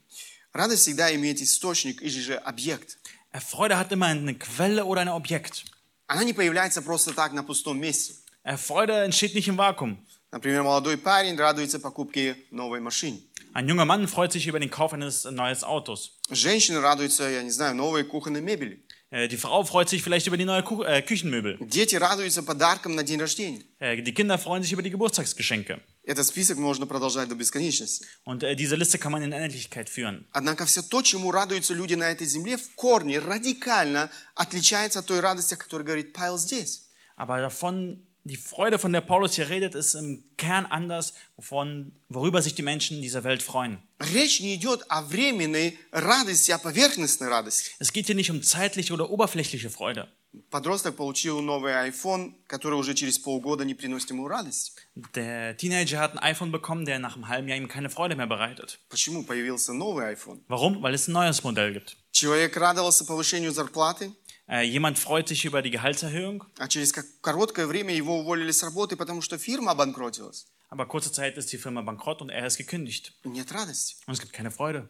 [0.54, 2.98] Радость всегда имеет источник или же объект.
[3.32, 5.64] Äh, Freude hat immer eine Quelle oder ein Objekt.
[6.06, 8.14] Она не появляется просто так на пустом месте.
[8.44, 9.98] Äh, Freude entsteht nicht im Vakuum.
[10.30, 13.20] Например, молодой парень радуется покупке новой машины.
[13.54, 16.18] Ein junger Mann freut sich über den Kauf eines neuen Autos.
[16.30, 18.82] Женщина радуется, я не знаю, новой кухонной мебели.
[19.10, 21.56] Äh, Die Frau freut sich vielleicht über die neue Ku äh, Küchenmöbel.
[21.60, 23.62] Дети радуются подаркам на день рождения.
[23.78, 25.80] Äh, Die Kinder freuen sich über die Geburtstagsgeschenke.
[26.08, 28.06] Этот список можно продолжать до бесконечности.
[28.24, 30.26] Und äh, diese Liste kann man in Endlichkeit führen.
[30.32, 35.20] Однако все то, чему радуются люди на этой земле, в корне радикально отличается от той
[35.20, 36.88] радости, о которой говорит Павел здесь.
[37.16, 42.40] Aber davon, die Freude, von der Paulus hier redet, ist im Kern anders, wovon, worüber
[42.40, 43.78] sich die Menschen dieser Welt freuen.
[43.98, 47.72] Речь не идет о временной радости, а поверхностной радости.
[47.80, 50.08] Es geht hier nicht um zeitliche oder oberflächliche Freude.
[50.50, 54.72] Подросток получил новый iPhone, который уже через полгода не приносит ему радости.
[55.14, 58.26] Der Teenager hat ein iPhone bekommen, der nach einem halben Jahr ihm keine Freude mehr
[58.26, 58.78] bereitet.
[58.90, 60.40] Почему появился новый iPhone?
[60.48, 60.82] Warum?
[60.82, 61.96] Weil es ein neues Modell gibt.
[62.12, 64.12] Человек радовался повышению зарплаты,
[64.50, 68.62] Äh, jemand freut sich über die Gehaltserhöhung, а через как- короткое время его уволили с
[68.62, 70.46] работы, потому что фирма обанкротилась.
[70.70, 73.12] aber kurze Zeit ist die Firma bankrott und er ist gekündigt.
[73.24, 73.96] И Нет радости.
[74.06, 74.88] Und es gibt keine Freude.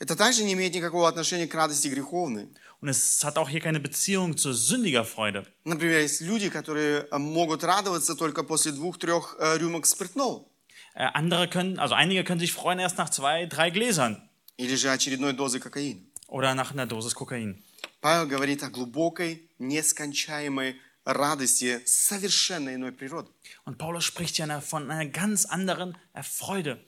[0.00, 2.48] Это также не имеет никакого отношения к радости греховной.
[2.80, 5.46] Und es hat auch hier keine Beziehung zur sündiger Freude.
[5.64, 10.46] Например, есть люди, которые э, могут радоваться только после двух-трех э, рюмок спиртного.
[10.94, 14.90] Äh, andere können, also einige können sich freuen erst nach zwei, drei Gläsern или же
[14.90, 16.00] очередной дозы кокаина.
[16.30, 17.62] oder nach einer Dosis Kokain.
[18.00, 23.28] Павел говорит о глубокой, нескончаемой радости совершенно иной природы.
[23.64, 26.82] Und Paulus spricht ja von einer ganz anderen äh, Freude.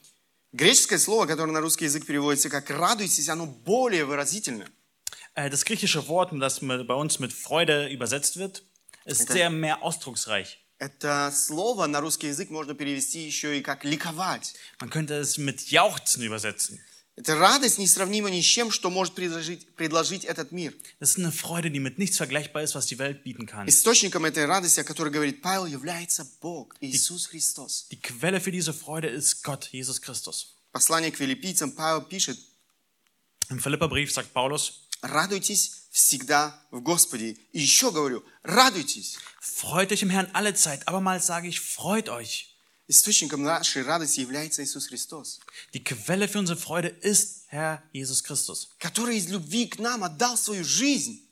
[0.53, 4.67] Греческое слово, которое на русский язык переводится как «радуйтесь», оно более выразительно.
[5.35, 8.63] Äh, Das griechische Wort, das mit- bei uns mit Freude übersetzt wird,
[9.05, 9.33] ist Okay.
[9.33, 10.57] sehr mehr ausdrucksreich.
[10.79, 14.53] Это слово на русский язык можно перевести еще и как «ликовать».
[14.79, 16.79] Man könnte es mit Jauchzen übersetzen.
[17.14, 20.72] Эта радость несравнима ни с чем, что может предложить, предложить этот мир.
[20.98, 23.68] Das ist eine Freude, die mit nichts vergleichbar ist, was die Welt bieten kann.
[23.68, 27.86] Источником этой радости, о которой говорит Павел, является Бог, Иисус Христос.
[27.90, 30.54] Die Quelle für diese Freude ist Gott, Jesus Christus.
[30.72, 32.38] Послание к филиппийцам Павел пишет,
[33.50, 34.72] Im Philipperbrief sagt Paulus,
[35.02, 37.36] радуйтесь всегда в Господе.
[37.52, 39.18] И еще говорю, радуйтесь.
[39.38, 42.51] freut euch im Herrn alle Zeit, aber sage ich, freut euch.
[42.91, 45.39] Источником нашей радости является Иисус Христос,
[45.73, 50.37] Die Quelle für unsere Freude ist Herr Jesus Christus, который из любви к нам отдал
[50.37, 51.23] свою жизнь.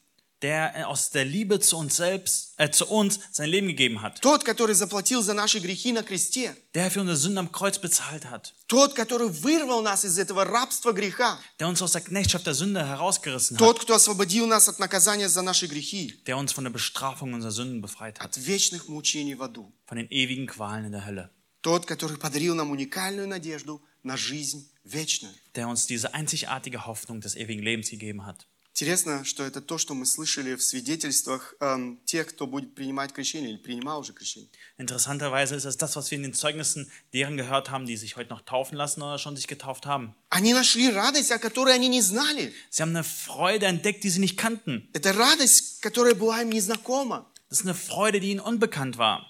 [0.41, 4.43] der aus der Liebe zu uns selbst, äh, zu uns sein Leben gegeben hat, Тот,
[4.43, 6.53] который заплатил за наши грехи на кресте.
[6.75, 10.91] der für unsere Sünden am Kreuz bezahlt hat, Тот, который вырвал нас из этого рабства
[10.91, 11.39] греха.
[11.59, 15.29] der uns aus der Knechtschaft der Sünde herausgerissen hat, Тот, кто освободил нас от наказания
[15.29, 19.35] за наши грехи, der uns von der Bestrafung unserer Sünden befreit hat, от вечных мучений
[19.35, 19.71] в аду.
[19.87, 21.29] von den ewigen Qualen in der Hölle,
[21.61, 25.33] Тот, который подарил нам уникальную надежду на жизнь вечную.
[25.55, 28.45] der uns diese einzigartige Hoffnung des ewigen Lebens gegeben hat.
[28.77, 33.51] Интересно, что это то, что мы слышали в свидетельствах эм, тех, кто будет принимать крещение
[33.51, 34.49] или принимал уже крещение.
[34.77, 38.31] Interessanterweise ist es das, was wir in den Zeugnissen deren gehört haben, die sich heute
[38.31, 40.13] noch taufen lassen oder schon sich getauft haben.
[40.29, 42.53] Они нашли радость, о которой они не знали.
[42.69, 44.89] Sie haben eine Freude entdeckt, die sie nicht kannten.
[44.91, 47.31] Это радость, которая была им незнакома.
[47.49, 49.25] Das ist eine Freude, die ihnen unbekannt war.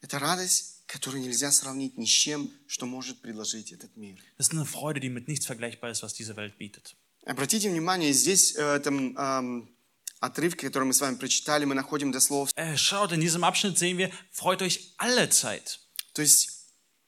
[0.00, 4.17] Это радость, которую нельзя сравнить ни с чем, что может предложить этот мир.
[4.37, 6.95] Das ist eine Freude, die mit nichts vergleichbar ist, was diese Welt bietet.
[7.25, 9.69] Обратите внимание, здесь, э, в этом эм,
[10.19, 12.51] отрывке, который мы с вами прочитали, мы находим дословно.
[12.55, 15.79] Äh, schaut, in diesem Abschnitt sehen wir, freut euch alle Zeit.
[16.13, 16.65] То есть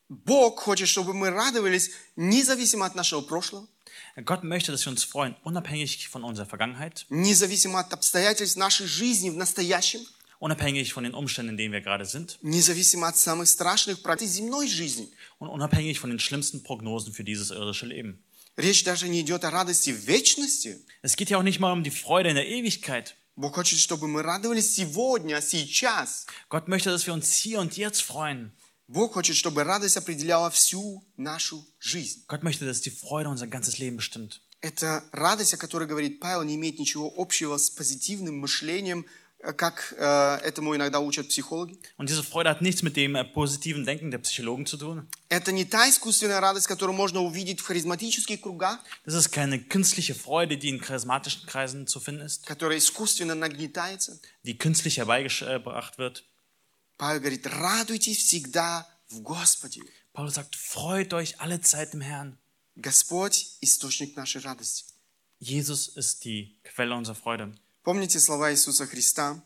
[0.07, 3.67] Бог хочет, чтобы мы радовались независимо от нашего прошлого,
[4.15, 9.29] Gott möchte, dass wir uns freuen, unabhängig von unserer Vergangenheit, независимо от обстоятельств нашей жизни
[9.29, 10.01] в настоящем,
[10.42, 14.68] unabhängig von den Umständen, in denen wir gerade sind независимо от самых страшных проблем земной
[14.68, 15.08] жизни.
[15.38, 18.22] und unabhängig von den schlimmsten Prognosen für dieses irdische Leben.
[18.56, 20.78] Речь даже не идет о радости в вечности.
[21.02, 23.14] Es geht ja auch nicht mal um die Freude in der Ewigkeit.
[23.36, 26.26] Бог хочет, чтобы мы радовались сегодня, сейчас.
[26.48, 28.50] Gott möchte, dass wir uns hier und jetzt freuen.
[28.88, 32.24] Бог хочет, чтобы радость определяла всю нашу жизнь.
[32.26, 34.40] Gott möchte, dass die Freude unser ganzes Leben bestimmt.
[34.60, 39.21] Эта радость, о которой говорит Павел, не имеет ничего общего с позитивным мышлением, э,
[39.56, 41.78] как э, этому иногда учат психологи.
[41.96, 45.06] Und diese Freude hat nichts mit dem äh, positiven Denken der Psychologen zu tun.
[45.28, 50.14] Это не та искусственная радость, которую можно увидеть в харизматических кругах, Das ist keine künstliche
[50.16, 54.18] Freude, die in charismatischen Kreisen zu finden ist, которая искусственно нагнетается.
[54.42, 56.24] die künstlich herbeigebracht wird.
[56.96, 59.82] Павел говорит, радуйтесь всегда в Господе.
[60.12, 62.38] Paulus sagt, freut euch alle Zeit im Herrn.
[62.74, 64.84] Господь – источник нашей радости.
[65.38, 67.54] Jesus ist die Quelle unserer Freude.
[67.83, 69.43] Помните слова Иисуса Христа?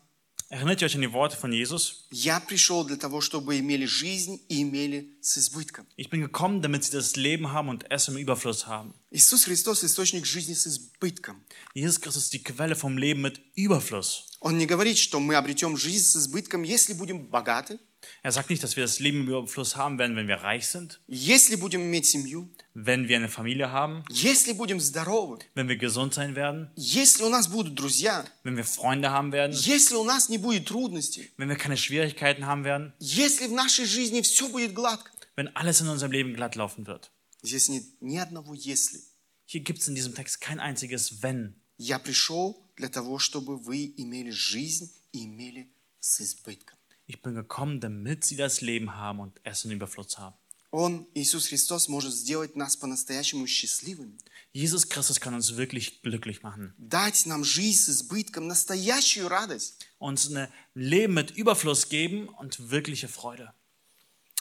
[0.50, 2.06] Erinnert ihr euch an die Worte von Jesus?
[2.10, 5.86] «Я пришел для того, чтобы имели жизнь и имели с избытком».
[5.96, 8.94] Ich bin gekommen, damit sie das Leben haben und es im Überfluss haben.
[9.10, 11.44] Иисус Христос– источник жизни с избытком.
[11.74, 14.24] Jesus Christus ist die Quelle vom Leben mit Überfluss.
[14.40, 17.80] Он не говорит, что мы обретем жизнь с избытком, если будем богаты,
[18.21, 20.99] Er sagt nicht, dass wir das Leben im Überfluss haben werden, wenn wir reich sind,
[21.07, 26.13] если будем иметь семью, wenn wir eine Familie haben, если будем здоровы, wenn wir gesund
[26.13, 30.29] sein werden, если у нас будут друзья, wenn wir Freunde haben werden, если у нас
[30.29, 34.73] не будет трудностей, wenn wir keine Schwierigkeiten haben werden, если в нашей жизни все будет
[34.73, 35.11] гладко.
[35.35, 37.09] wenn alles in unserem Leben glatt laufen wird.
[37.41, 39.01] Здесь нет ни одного «если».
[39.45, 41.55] Hier gibt es in diesem Text kein einziges Wenn.
[41.77, 46.76] Я пришел для того, чтобы вы имели жизнь и имели с избытком.
[47.07, 50.35] Ich bin gekommen, damit sie das Leben haben und es in Überfluss haben.
[50.71, 54.17] Он, Иисус Христос, может сделать нас по-настоящему счастливыми.
[54.53, 56.73] Jesus Christus kann uns wirklich glücklich machen.
[56.77, 59.85] Дать нам жизнь с избытком, настоящую радость.
[59.99, 63.53] Uns ein Leben mit Überfluss geben und wirkliche Freude.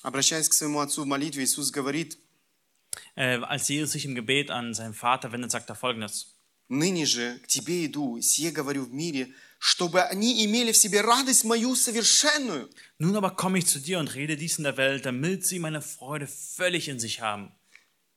[0.03, 2.19] Обращаясь к своему Отцу в молитве, Иисус говорит,
[3.15, 6.35] Äh, als Jesus sich im Gebet an seinen Vater wendet, sagt er folgendes.
[6.69, 11.45] «Ныне же к Тебе иду, сие говорю в мире, чтобы они имели в себе радость
[11.45, 12.71] мою совершенную».
[12.99, 15.83] Nun aber komme ich zu dir und rede dies in der Welt, damit sie meine
[15.83, 17.53] Freude völlig in sich haben.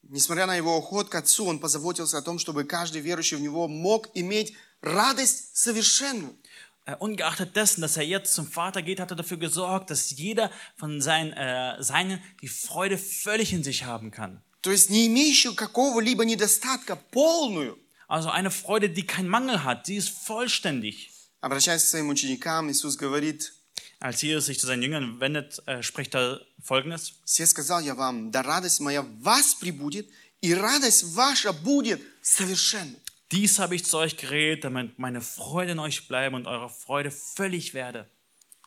[0.08, 3.67] Несмотря на его уход к Отцу, он позаботился о том, чтобы каждый верующий в Него
[3.67, 6.38] мог иметь радость совершенную.
[6.86, 10.52] Äh, ungeachtet dessen, dass er jetzt zum Vater geht, hat er dafür gesorgt, dass jeder
[10.76, 14.41] von seinen, äh, seinen die Freude völlig in sich haben kann.
[14.62, 17.78] То есть не имеющую какого-либо недостатка, полную.
[18.08, 21.09] Also eine Freude, die keinen Mangel hat, sie ist vollständig.
[21.41, 23.54] Обращаясь к своим ученикам, Иисус говорит,
[24.00, 27.13] Als Jesus sich zu seinen Jüngern wendet, äh, spricht er folgendes.
[27.24, 30.10] «Все сказал я вам, да радость моя в вас прибудет,
[30.41, 32.98] и радость ваша будет совершенна».
[33.32, 37.10] Dies habe ich zu euch geredet, damit meine Freude in euch bleibe und eure Freude
[37.10, 38.08] völlig werde.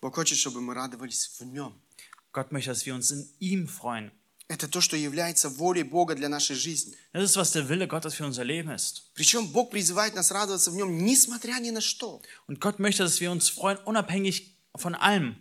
[0.01, 1.73] Бог хочет, чтобы мы радовались в Нем.
[2.33, 4.11] Gott möchte, dass wir uns in ihm freuen.
[4.53, 6.95] Это то, что является волей Бога для нашей жизни.
[7.13, 9.03] Das ist, was der Wille Gottes für unser Leben ist.
[9.13, 12.21] Причем Бог призывает нас радоваться в Нем, несмотря ни на что.
[12.47, 15.35] Und Gott möchte, dass wir uns freuen, unabhängig von allem.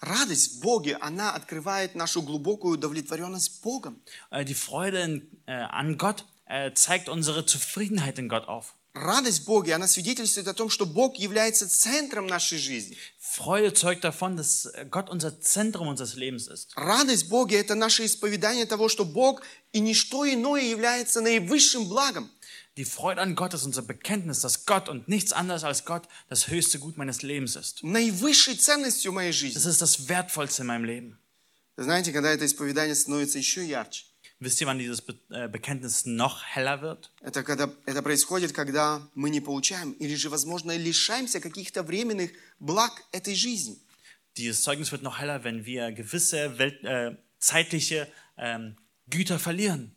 [0.00, 4.02] Радость в Боге, она открывает нашу глубокую удовлетворенность Богом.
[4.30, 8.74] Äh, Die Freude in, äh, an Gott äh, zeigt unsere Zufriedenheit in Gott auf.
[8.95, 12.97] Радость в Боге, она свидетельствует о том, что Бог является центром нашей жизни.
[13.19, 16.69] Freude zeugt davon, dass Gott unser Zentrum unseres Lebens ist.
[16.77, 19.41] Радость в Боге– это наше исповедание того, что Бог
[19.73, 22.29] и ничто иное является наивысшим благом.
[22.77, 26.47] Die Freude an Gott ist unser Bekenntnis, dass Gott und nichts anderes als Gott das
[26.47, 27.83] höchste Gut meines Lebens ist.
[27.83, 29.57] наивысшей ценностью моей жизни.
[29.57, 31.19] Das ist das Wertvollste in meinem Leben.
[31.75, 34.05] Знаете, когда это исповедание становится еще ярче,
[34.42, 37.10] Wisst ihr, wann dieses Be äh, Bekenntnis noch heller wird?
[37.20, 43.04] это, когда, это происходит, когда мы не получаем или же, возможно, лишаемся каких-то временных благ
[43.12, 43.78] этой жизни.
[44.38, 48.76] Dieses Zeugnis wird noch heller, wenn wir gewisse Welt, äh, zeitliche ähm,
[49.08, 49.94] Güter verlieren.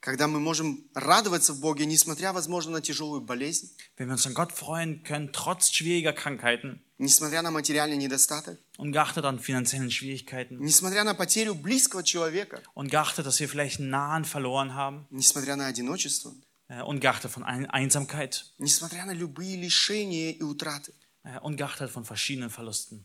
[0.00, 4.34] Когда мы можем радоваться в Боге, несмотря, возможно, на тяжелую болезнь, Wenn wir uns an
[4.34, 11.04] Gott freuen können, trotz schwieriger Krankheiten, несмотря на материальный недостаток, ungeachtet an finanziellen Schwierigkeiten, несмотря
[11.04, 16.34] на потерю близкого человека, ungeachtet, dass wir vielleicht einen Nahen verloren haben, несмотря на одиночество,
[16.68, 20.92] äh, ungeachtet von Ein Einsamkeit, несмотря на любые лишения и утраты.
[21.24, 23.04] äh, ungeachtet von verschiedenen Verlusten.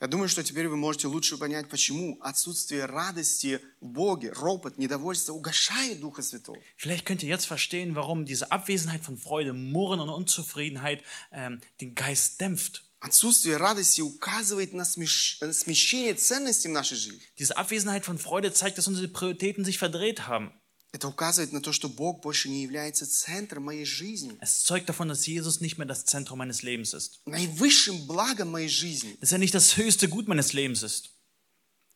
[0.00, 5.32] Я думаю, что теперь вы можете лучше понять, почему отсутствие радости в Боге, ропот, недовольство
[5.32, 6.58] угошает Духа Святого.
[6.76, 11.02] Vielleicht könnt ihr jetzt verstehen, warum diese Abwesenheit von Freude, Murren und Unzufriedenheit
[11.32, 12.84] ähm, den Geist dämpft.
[13.00, 17.20] Отсутствие радости указывает на смеш- на смещение ценностей в нашей жизни.
[17.38, 20.52] Diese Abwesenheit von Freude zeigt, dass unsere Prioritäten sich verdreht haben.
[20.92, 25.08] Это указывает на то, что Бог больше не является центром моей жизни, Es zeugt davon,
[25.08, 27.18] dass Jesus nicht mehr das Zentrum meines Lebens ist.
[27.26, 29.16] наивысшим благом моей жизни.
[29.20, 31.10] Dass er nicht das höchste Gut meines Lebens ist.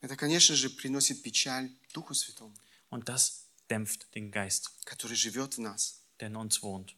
[0.02, 2.52] Это, конечно же, приносит печаль Духу Святому,
[2.90, 6.00] Und das dämpft den Geist, который живет в нас.
[6.20, 6.94] der in uns wohnt.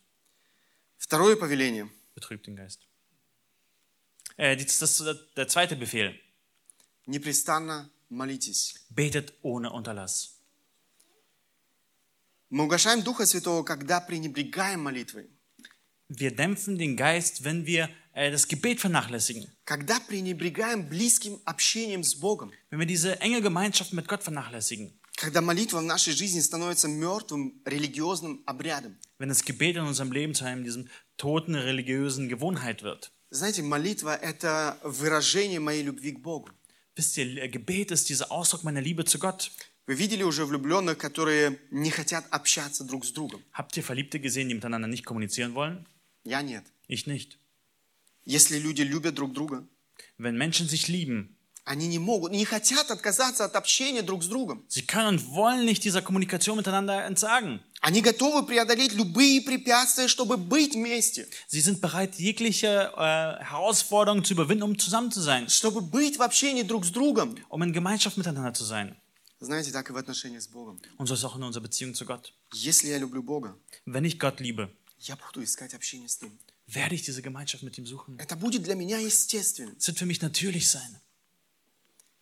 [0.98, 1.88] Второе повеление.
[2.14, 2.80] Betrübt den Geist.
[4.36, 5.04] Äh, das ist
[5.36, 6.18] der zweite Befehl.
[7.06, 8.74] Непрестанно молитесь.
[8.90, 10.36] Betet ohne Unterlass.
[12.50, 15.30] Мы угошаем Духа Святого, когда пренебрегаем молитвой.
[16.08, 19.46] Wir dämpfen den Geist, wenn wir äh, das Gebet vernachlässigen.
[19.64, 22.50] Когда пренебрегаем близким общением с Богом.
[22.70, 24.92] Wenn wir diese enge Gemeinschaft mit Gott vernachlässigen.
[25.16, 28.96] Когда молитва в нашей жизни становится мертвым религиозным обрядом.
[29.18, 33.12] Wenn das Gebet in unserem Leben zu einem diesem toten religiösen Gewohnheit wird.
[33.30, 36.50] Знаете, молитва – это выражение моей любви к Богу.
[36.96, 39.50] Wisst ihr, Gebet ist dieser Ausdruck meiner Liebe zu Gott.
[39.86, 43.42] Вы видели уже влюбленных, которые не хотят общаться друг с другом?
[43.52, 45.86] Habt ihr Verliebte gesehen, die miteinander nicht kommunizieren wollen?
[46.24, 46.64] Я нет.
[46.88, 47.38] Ich nicht.
[48.24, 49.66] Если люди любят друг друга,
[50.18, 51.33] Wenn Menschen sich lieben,
[51.65, 54.63] они не могут, не хотят отказаться от общения друг с другом.
[54.69, 57.60] sie können und wollen nicht dieser Kommunikation miteinander entsagen.
[57.82, 64.34] Они готовы преодолеть любые препятствия, чтобы быть вместе, Sie sind bereit, jegliche äh, Herausforderungen zu
[64.34, 67.36] überwinden, um zusammen zu sein, чтобы быть в общении друг с другом.
[67.49, 68.95] um in Gemeinschaft miteinander zu sein.
[69.41, 70.80] Знаете, так и в отношениях с Богом.
[70.97, 72.34] Und so ist auch in unserer Beziehung zu Gott.
[72.54, 76.38] Если я люблю Бога, Wenn ich Gott liebe, я буду искать общение с Ним.
[76.67, 78.17] werde ich diese Gemeinschaft mit ihm suchen.
[78.17, 79.73] Это будет для меня естественно.
[79.78, 80.99] Es wird für mich natürlich sein.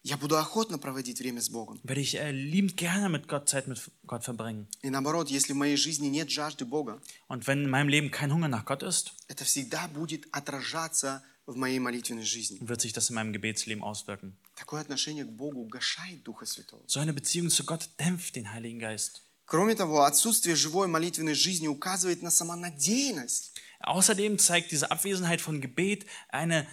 [0.05, 1.81] Я буду охотно проводить время с Богом.
[1.83, 4.67] Werde ich äh, liebend gerne mit Gott Zeit mit Gott verbringen.
[4.83, 8.33] И наоборот, если в моей жизни нет жажды Бога, Und wenn in meinem Leben kein
[8.33, 12.59] Hunger nach Gott ist, это всегда будет отражаться в моей молитвенной жизни.
[12.61, 14.37] wird sich das in meinem Gebetsleben auswirken.
[14.55, 16.83] Такое отношение к Богу угошает Духа Святого.
[16.87, 19.23] So eine Beziehung zu Gott dämpft den Heiligen Geist.
[19.47, 23.53] Кроме того, отсутствие живой молитвенной жизни указывает на самонадеянность.
[23.81, 26.67] Außerdem zeigt diese Abwesenheit von Gebet eine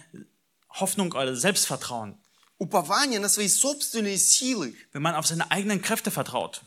[0.70, 2.16] Hoffnung oder Selbstvertrauen.
[2.60, 4.74] Упование на свои собственные силы.
[4.92, 6.62] Wenn man auf seine eigenen Kräfte vertraut.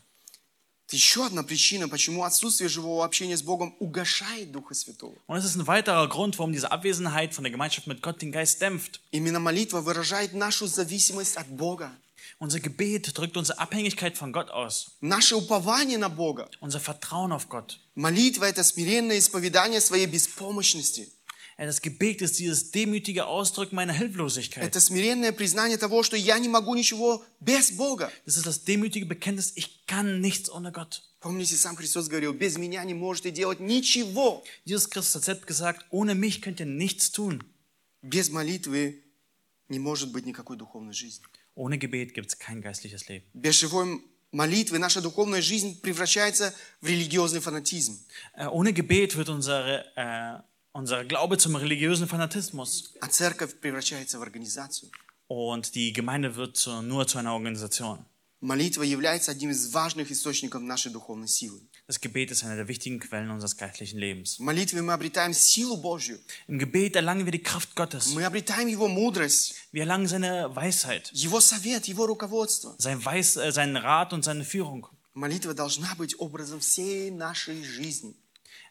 [0.89, 5.15] Это еще одна причина, почему отсутствие живого общения с Богом угошает Духа Святого.
[5.27, 8.31] Und es ist ein weiterer Grund, warum diese Abwesenheit von der Gemeinschaft mit Gott den
[8.31, 8.99] Geist dämpft.
[9.11, 11.91] Именно молитва выражает нашу зависимость от Бога.
[12.39, 14.91] Unser Gebet drückt unsere Abhängigkeit von Gott aus.
[14.99, 16.49] Наше упование на Бога.
[16.59, 17.79] Unser Vertrauen auf Gott.
[17.93, 21.11] Молитва – это смиренное исповедание своей беспомощности.
[21.57, 24.63] Ja, Das Gebet ist dieses demütige Ausdrücken meiner Hilflosigkeit.
[24.63, 28.11] Это смиренное признание того, что я не могу ничего без Бога.
[28.25, 31.03] Das ist das demütige Bekenntnis, ich kann nichts ohne Gott.
[31.19, 34.43] Помните, сам Христос говорил, без меня не можете делать ничего.
[34.63, 37.43] Jesus Christus hat selbst gesagt, ohne mich könnt ihr nichts tun.
[38.01, 39.03] Без молитвы
[39.67, 41.25] не может быть никакой духовной жизни.
[41.55, 43.25] Ohne Gebet gibt es kein geistliches Leben.
[43.33, 47.99] Без живой молитвы наша духовная жизнь превращается в религиозный фанатизм.
[48.37, 50.41] Äh, ohne Gebet wird unsere, äh,
[50.73, 52.93] unser Glaube zum religiösen Fanatismus.
[53.01, 54.91] А церковь превращается в организацию.
[55.27, 58.05] Und die Gemeinde wird zu, nur zu einer Organisation.
[58.41, 61.59] Молитва является одним из важных источников нашей духовной силы.
[61.89, 64.37] Das Gebet ist eine der wichtigen Quellen unseres geistlichen Lebens.
[64.37, 66.19] В молитве мы обретаем силу Божью.
[66.47, 68.13] Im Gebet erlangen wir die Kraft Gottes.
[68.13, 72.75] Мы обретаем Его мудрость, Wir erlangen seine Weisheit, Его совет, Его руководство.
[72.77, 74.87] sein Weis, äh, seinen Rat und seine Führung.
[75.13, 78.15] Молитва должна быть образом всей нашей жизни.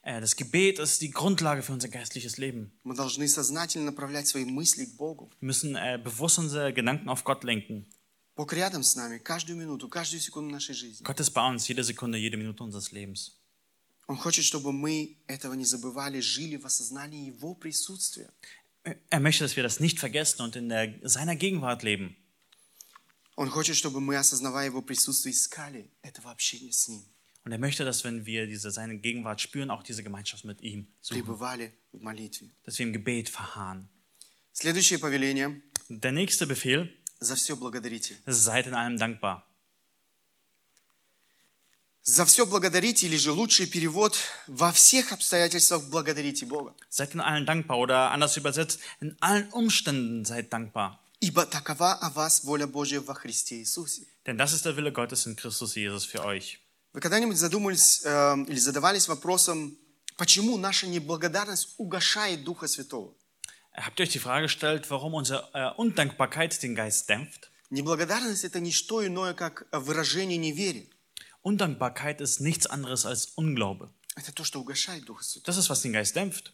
[0.03, 2.73] Äh, Das Gebet ist die Grundlage für unser geistliches Leben.
[2.85, 5.31] Мы должны сознательно направлять свои мысли к Богу.
[5.41, 7.87] Wir müssen äh, bewusst unsere Gedanken auf Gott lenken.
[8.37, 11.05] Бог рядом с нами каждую минуту, каждую секунду нашей жизни.
[11.05, 13.33] Gott ist bei uns jede Sekunde, jede Minute unseres Lebens.
[14.07, 18.31] Он хочет, чтобы мы этого не забывали, жили в осознании Его присутствия.
[19.11, 22.17] Er möchte, dass wir das nicht vergessen und in der, seiner Gegenwart leben.
[23.37, 27.05] Он хочет, чтобы мы, осознавая Его присутствие, искали этого общения с Ним,
[27.45, 30.87] Und er möchte, dass wenn wir diese, seine Gegenwart spüren, auch diese Gemeinschaft mit ihm
[31.01, 31.23] suchen.
[31.23, 32.51] пребывали в молитве.
[32.65, 33.89] Dass wir im Gebet verharren.
[34.53, 38.17] Следующее повеление Der nächste Befehl, – за все благодарите.
[38.27, 39.45] seid in allem dankbar.
[42.03, 46.75] За все благодарите, или же лучший перевод – во всех обстоятельствах благодарите Бога.
[46.91, 50.99] Seid in allen dankbar oder anders übersetzt, in allen Umständen seid dankbar.
[51.21, 54.07] Ибо такова о вас воля Божья во Христе Иисусе.
[54.27, 56.61] Denn das ist der Wille Gottes in Christus Jesus für euch.
[56.94, 59.76] Вы когда-нибудь задумались э, или задавались вопросом,
[60.16, 63.16] почему наша неблагодарность угошает Духа Святого?
[63.76, 67.50] Habt ihr euch die Frage gestellt, warum unsere äh, Undankbarkeit den Geist dämpft?
[67.72, 70.86] Неблагодарность– это не что иное, как выражение неверия.
[71.42, 73.90] Undankbarkeit ist nichts anderes als Unglaube.
[74.16, 75.52] Это то, что угошает Духа Святого.
[75.52, 76.54] Das ist, was den Geist dämpft.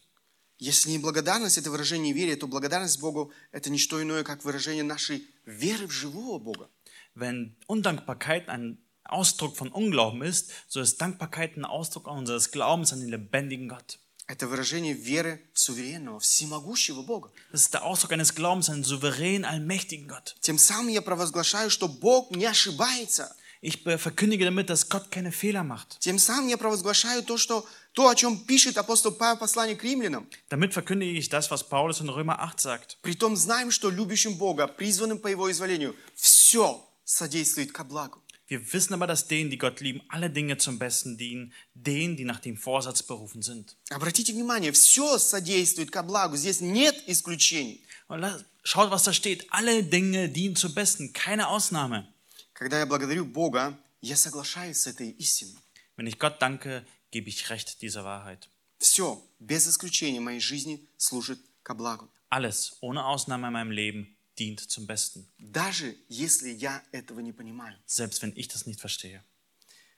[0.58, 5.26] Если неблагодарность– это выражение неверия, то благодарность Богу– это не что иное, как выражение нашей
[5.44, 6.70] веры в живого Бога.
[7.14, 8.78] Wenn Undankbarkeit ein
[9.09, 13.99] Ausdruck von Unglauben ist, so ist Dankbarkeit ein Ausdruck unseres Glaubens an den lebendigen Gott.
[14.27, 17.29] Это выражение веры в суверенного, всемогущего Бога.
[17.51, 20.35] Das ist der Ausdruck eines Glaubens an den souveränen, allmächtigen Gott.
[20.41, 23.35] Тем самым я провозглашаю, что Бог не ошибается.
[23.61, 25.97] Ich be- verkündige damit, dass Gott keine Fehler macht.
[25.99, 29.83] Тем самым я провозглашаю то, что, то, о чем пишет апостол Павел в послании к
[29.83, 30.27] римлянам.
[30.49, 32.97] Damit verkündige ich das, was Paulus in Römer 8 sagt.
[33.03, 38.23] Притом знаем, что любящим Бога, призванным по Его изволению, все содействует ко благу.
[38.49, 42.25] Wir wissen aber, dass denen, die Gott lieben, alle Dinge zum Besten dienen, denen, die
[42.25, 43.75] nach dem Vorsatz berufen sind.
[43.89, 46.35] Обратите внимание, все содействует ко благу.
[46.37, 47.81] Здесь нет исключений.
[48.07, 49.47] Und la- schaut, was da steht.
[49.49, 52.07] Alle Dinge dienen zum Besten, keine Ausnahme.
[52.53, 55.57] Когда я благодарю Бога, я соглашаюсь с этой истиной.
[55.97, 58.47] Wenn ich Gott danke, gebe ich Recht dieser Wahrheit.
[58.77, 62.09] Все, без исключения моей жизни служит ко благу.
[62.29, 65.25] Alles, ohne Ausnahme in meinem Leben, dient zum Besten.
[65.39, 67.75] даже если я этого не понимаю.
[67.85, 69.21] Selbst wenn ich das nicht verstehe.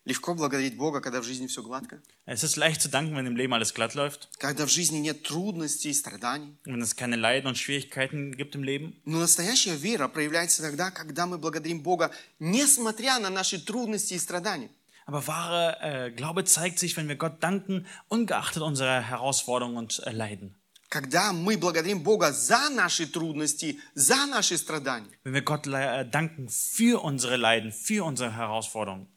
[0.05, 3.35] Легко благодарить Бога, когда в жизни все гладко, Es ist leicht zu danken, wenn im
[3.35, 6.55] Leben alles glatt läuft, когда в жизни нет трудностей и страданий.
[6.63, 8.93] wenn es keine Leiden und Schwierigkeiten gibt im Leben.
[9.03, 14.69] Но настоящая вера проявляется тогда, когда мы благодарим Бога, несмотря на наши трудности и страдания.
[15.05, 20.11] Aber wahre äh, Glaube zeigt sich, wenn wir Gott danken, ungeachtet unserer Herausforderungen und äh,
[20.11, 20.55] Leiden.
[20.91, 26.09] Когда мы благодарим Бога за наши трудности, за наши страдания, Wenn wir Gott le- äh,
[26.09, 29.07] danken für unsere Leiden, für unsere Herausforderungen,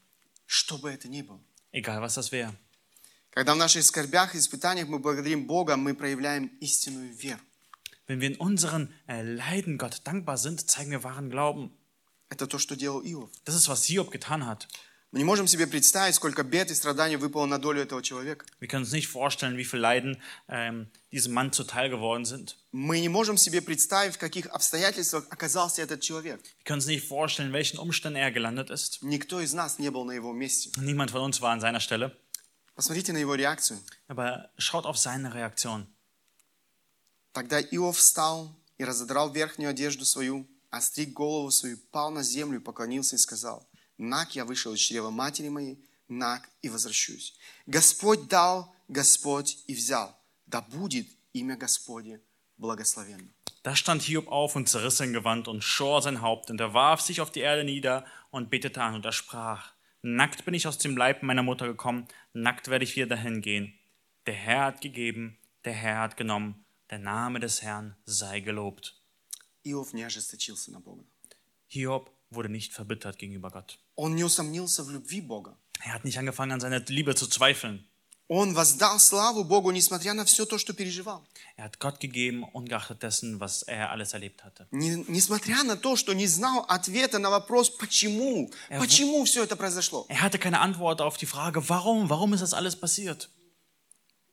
[0.46, 1.40] что бы это ни было.
[1.72, 2.53] egal was das wäre.
[3.30, 7.38] Когда в наших скорбях и испытаниях мы благодарим Бога, мы проявляем истинную веру.
[8.09, 11.70] Wenn wir in unseren äh, Leiden Gott dankbar sind, zeigen wir wahren Glauben.
[12.28, 13.30] Это то, что делал Иов.
[13.44, 14.66] Das ist, was Hiob getan hat.
[15.12, 18.45] Мы не можем себе представить, сколько бед и страданий выпало на долю этого человека.
[18.60, 22.56] Wir können uns nicht vorstellen, wie viel Leiden ähm, diesem Mann zuteil geworden sind.
[22.72, 26.41] Мы не можем себе представить, в каких обстоятельствах оказался этот человек.
[26.41, 28.99] Wir können uns nicht vorstellen, in welchen Umständen er gelandet ist.
[29.01, 30.72] Никто из нас не был на его месте.
[30.78, 32.12] Niemand von uns war an seiner Stelle.
[32.76, 33.80] Посмотрите на его реакцию.
[34.10, 35.88] Aber schaut auf seine Reaktion.
[37.32, 43.16] Тогда Иов встал и разодрал верхнюю одежду свою, остриг голову свою, пал на землю, поклонился
[43.16, 43.66] и сказал,
[43.98, 47.34] «Нак, я вышел из чрева матери моей, нак и возвращусь.
[47.66, 50.16] Господь дал, Господь и взял.
[50.46, 52.20] Да будет имя Господне
[52.57, 53.28] благословенно».
[53.62, 57.03] Da stand Hiob auf und zerriss sein Gewand und schor sein Haupt, und er warf
[57.03, 59.72] sich auf die Erde nieder und betete an, und er sprach,
[60.03, 63.78] Nackt bin ich aus dem Leib meiner Mutter gekommen, nackt werde ich wieder dahin gehen.
[64.24, 65.36] Der Herr hat gegeben,
[65.66, 68.94] der Herr hat genommen, der Name des Herrn sei gelobt.
[69.62, 71.05] Иов не ожесточился на Бога.
[71.68, 73.78] Hiob wurde nicht verbittert gegenüber Gott.
[73.96, 75.57] Он не усомнился в любви Бога.
[75.84, 77.84] Er hat nicht angefangen, an seiner Liebe zu zweifeln.
[78.32, 81.26] Он воздал славу Богу, несмотря на все то, что переживал.
[81.57, 84.68] Er hat Gott gegeben, ungeachtet dessen, was er alles erlebt hatte.
[84.70, 89.57] Не- несмотря на то, что не знал ответа на вопрос, почему, Er- почему все это
[89.57, 90.07] произошло.
[90.09, 93.28] Er hatte keine Antwort auf die Frage, warum, warum ist das alles passiert?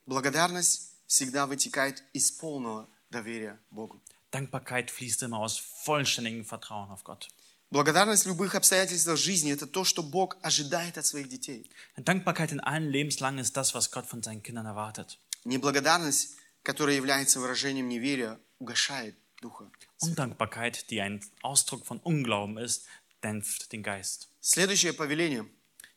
[0.06, 4.00] Благодарность всегда вытекает из полного доверия Богу.
[4.32, 7.30] Dankbarkeit fließt immer aus vollständigem Vertrauen auf Gott.
[7.73, 11.71] Благодарность в любых обстоятельствах жизни– это то, что Бог ожидает от своих детей.
[11.97, 15.19] Dankbarkeit in allen Lebenslagen ist das, was Gott von seinen Kindern erwartet.
[15.47, 19.71] Неблагодарность, которая является выражением неверия, угошает Духа.
[20.03, 22.85] Undankbarkeit, die ein Ausdruck von Unglauben ist,
[23.23, 24.29] dämpft den Geist.
[24.43, 25.47] Следующее повеление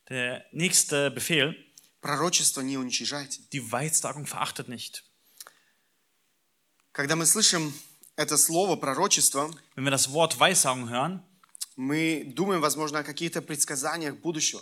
[0.08, 1.56] Der nächste Befehl,–
[2.00, 3.42] пророчество не уничижайте.
[3.52, 5.04] die Weissagung verachtet nicht.
[6.94, 7.74] Когда мы слышим
[8.16, 11.22] это слово «пророчество», Wenn wir das Wort Weissagung hören,
[11.76, 14.62] мы думаем, возможно, о каких-то предсказаниях будущего.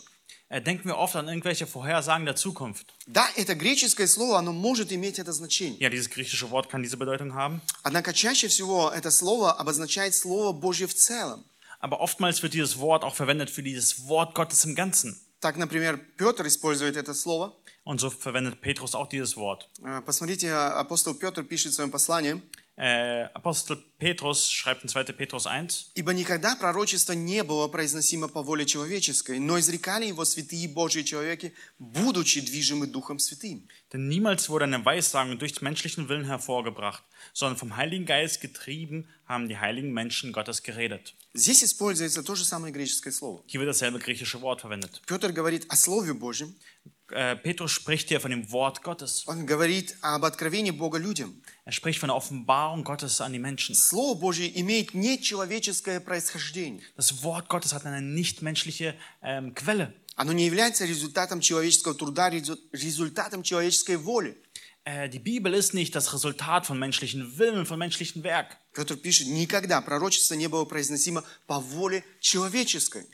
[0.50, 2.94] äh, denken wir oft an irgendwelche Vorhersagen der Zukunft.
[3.08, 5.80] Да, это греческое слово, оно может иметь это значение.
[5.80, 7.62] Ja, dieses griechische Wort kann diese Bedeutung haben.
[7.84, 11.44] Однако чаще всего это слово обозначает Слово Божье в целом.
[11.80, 15.20] Aber oftmals wird dieses Wort auch verwendet für dieses Wort Gottes im Ganzen.
[15.42, 17.54] Так, например, Петр использует это слово.
[17.86, 19.68] Und so verwendet Petrus auch dieses Wort.
[19.84, 22.42] Э, Посмотрите, апостол Петр пишет в своем послании,
[22.79, 25.13] Äh, Apostel Petrus schreibt in 2.
[25.13, 30.69] Petrus 1, «Ибо никогда пророчество не было произносимо по воле человеческой, но изрекали его святые
[30.69, 33.67] Божьи человеки, будучи движимы Духом Святым».
[33.93, 37.03] denn niemals wurde eine Weissagung durch menschlichen Willen hervorgebracht,
[37.33, 41.17] sondern vom Heiligen Geist getrieben haben die heiligen Menschen Gottes geredet.
[41.35, 43.43] Здесь используется то же самое греческое слово.
[43.47, 45.03] Hier wird dasselbe griechische Wort verwendet.
[45.05, 46.55] Петр говорит о Слове Божьем,
[47.02, 49.25] Äh, Petrus spricht hier von dem Wort Gottes.
[49.27, 51.43] он говорит об откровении Бога людям.
[51.65, 53.75] Er spricht von der Offenbarung Gottes an die Menschen.
[53.75, 56.83] Слово Божье имеет нечеловеческое происхождение.
[56.97, 59.95] Das Wort Gottes hat eine nichtmenschliche ähm, Quelle.
[60.17, 64.37] Оно не является результатом человеческого труда, резу- результатом человеческой воли.
[64.85, 68.57] Äh, die Bibel ist nicht das Resultat von menschlichen Willen, von menschlichen Werk.
[68.75, 73.07] Петр пишет, никогда пророчество не было произносимо по воле человеческой.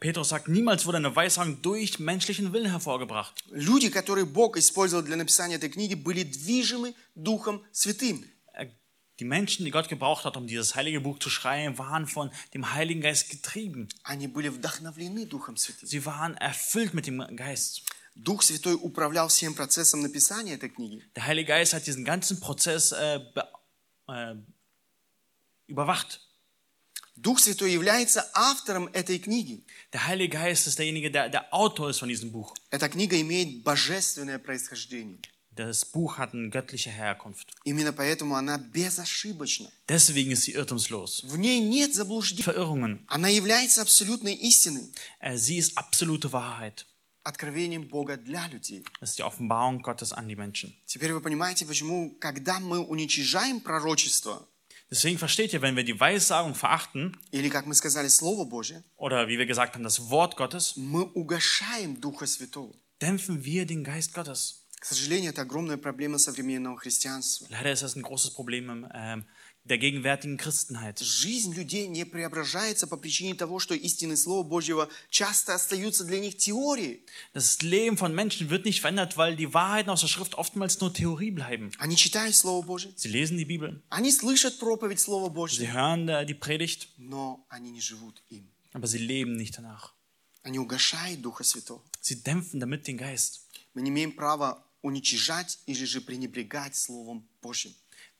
[0.00, 3.42] Petrus sagt, niemals wurde eine Weissagung durch menschlichen Willen hervorgebracht.
[3.50, 8.24] Люди, которые Бог использовал для написания этой книги, были движимы Духом Святым.
[8.54, 8.66] Äh,
[9.18, 12.74] Die Menschen, die Gott gebraucht hat, um dieses heilige Buch zu schreiben, waren von dem
[12.74, 13.88] Heiligen Geist getrieben.
[14.02, 15.88] Они были вдохновлены Духом Святым.
[15.88, 17.82] Sie waren erfüllt mit dem Geist.
[18.14, 21.02] Дух Святой управлял всем процессом написания этой книги.
[21.14, 23.48] Der Heilige Geist hat diesen ganzen Prozess äh, be,
[24.08, 24.34] äh,
[25.66, 26.20] überwacht.
[27.17, 29.63] Дух Святой является автором этой книги.
[29.91, 32.53] Der Heilige Geist ist derjenige, der der Autor ist von diesem Buch.
[32.69, 35.17] Эта книга имеет божественное происхождение.
[35.55, 37.47] Das Buch hat eine göttliche Herkunft.
[37.63, 39.71] Именно поэтому она безошибочна.
[39.89, 41.23] Deswegen ist sie irrtumslos.
[41.23, 42.43] В ней нет заблуждений.
[42.43, 42.99] Verirrungen.
[43.07, 46.85] Она является абсолютной истиной, Äh, sie ist absolute Wahrheit.
[47.23, 48.85] откровением Бога для людей.
[49.01, 50.75] Das ist die Offenbarung Gottes an die Menschen.
[50.85, 54.47] Теперь вы понимаете, почему, когда мы уничижаем пророчество,
[54.90, 59.26] Deswegen versteht ihr, wenn wir die Weissagung verachten, или, как мы сказали, Слово Божье, oder
[59.28, 62.74] wie wir gesagt haben, das Wort Gottes, мы угошаем Духа Святого.
[63.00, 64.58] dämpfen wir den Geist Gottes.
[64.80, 67.46] К сожалению, это огромная проблема современного христианства.
[67.50, 69.24] Leider ist das ein großes Problem im, ähm,
[69.66, 70.98] der gegenwärtigen Christenheit.
[71.00, 76.36] Жизнь людей не преображается по причине того, что истины Слова Божьего часто остаются для них
[76.36, 77.04] теорией.
[77.32, 80.92] Das Leben von Menschen wird nicht verändert, weil die Wahrheiten aus der Schrift oftmals nur
[80.92, 81.70] Theorie bleiben.
[81.78, 86.08] Они читают Слово Божье, Sie lesen die Bibel, они слышат проповедь Слова sie Божьего, hören
[86.08, 88.48] äh, die Predigt, но они не живут им.
[88.72, 89.92] aber sie leben nicht danach.
[90.42, 91.82] Они угошают Духа Святого.
[92.00, 93.42] Sie dämpfen damit den Geist.
[93.74, 97.72] Мы не имеем права уничижать или же пренебрегать Словом Божьим.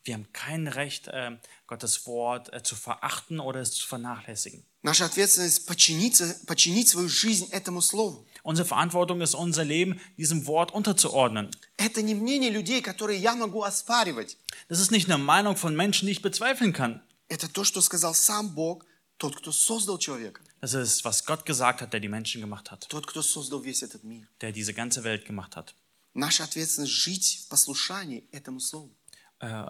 [0.06, 1.30] Wir haben kein Recht, äh,
[1.68, 4.64] Gottes Wort äh, zu verachten oder es zu vernachlässigen.
[4.82, 8.26] Наша ответственность подчиниться, подчинить свою жизнь этому Слову.
[8.42, 11.50] Unsere Verantwortung ist, unser Leben diesem Wort unterzuordnen.
[11.76, 14.36] Это не мнение людей, которые я могу оспаривать.
[14.68, 17.00] Das ist nicht eine Meinung von Menschen, die ich bezweifeln kann.
[17.28, 18.84] Это то, что сказал сам Бог,
[19.18, 22.86] тот, кто создал человека, Das ist, was Gott gesagt hat, der die Menschen gemacht hat,
[22.88, 24.26] тот, кто создал весь этот мир.
[24.40, 25.74] der diese ganze Welt gemacht hat.
[26.14, 28.90] Наша ответственность жить в послушании этому Слову.
[29.38, 29.64] Äh,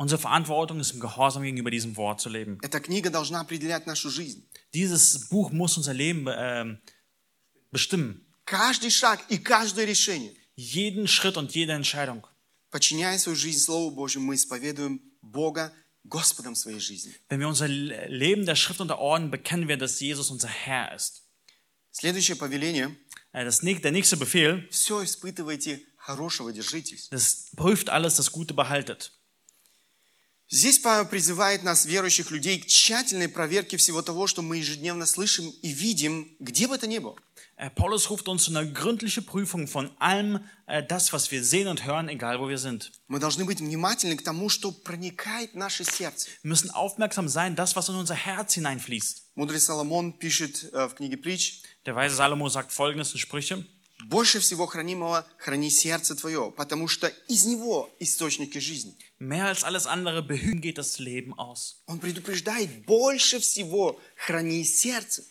[0.00, 2.58] unsere Verantwortung ist, im Gehorsam gegenüber diesem Wort zu leben.
[2.62, 4.46] Эта книга должна определять нашу жизнь.
[4.74, 6.78] Dieses Buch muss unser Leben ähm,
[7.70, 8.22] bestimmen.
[8.44, 10.34] Каждый шаг и каждое решение.
[10.56, 12.22] Jeden Schritt und jede Entscheidung.
[12.70, 15.72] Подчиняя свою жизнь Слову Божьему, мы исповедуем Бога
[16.04, 17.14] Господом своей жизни.
[17.28, 21.22] Wenn wir unser Le- Leben der Schrift unterordnen, bekennen wir, dass Jesus unser Herr ist.
[21.90, 22.94] Следующее повеление.
[23.32, 27.08] Äh, Das, näch- der nächste Befehl, Все испытывайте, хорошего держитесь.
[27.10, 29.12] das prüft alles, das Gute behaltet.
[30.53, 35.49] Здесь Павел призывает нас, верующих людей, к тщательной проверке всего того, что мы ежедневно слышим
[35.61, 37.15] и видим, где бы это ни было.
[37.55, 41.69] Äh, Paulus ruft uns zu einer gründlichen Prüfung von allem äh, das, was wir sehen
[41.69, 42.91] und hören, egal wo wir sind.
[46.41, 49.23] Wir müssen aufmerksam sein, das, was in unser Herz hineinfließt.
[49.37, 49.47] Э,
[51.85, 53.65] Der weise Salomo sagt folgendes in Sprüche.
[54.05, 58.97] «Больше всего хранимого храни сердце твое, потому что из него источники жизни».
[59.19, 61.81] Mehr als alles andere behüten geht das Leben aus.
[61.85, 65.23] Он предупреждает, больше всего храни сердце.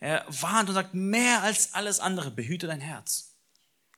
[0.00, 3.34] Er warnt und sagt, mehr als alles andere behüte dein Herz.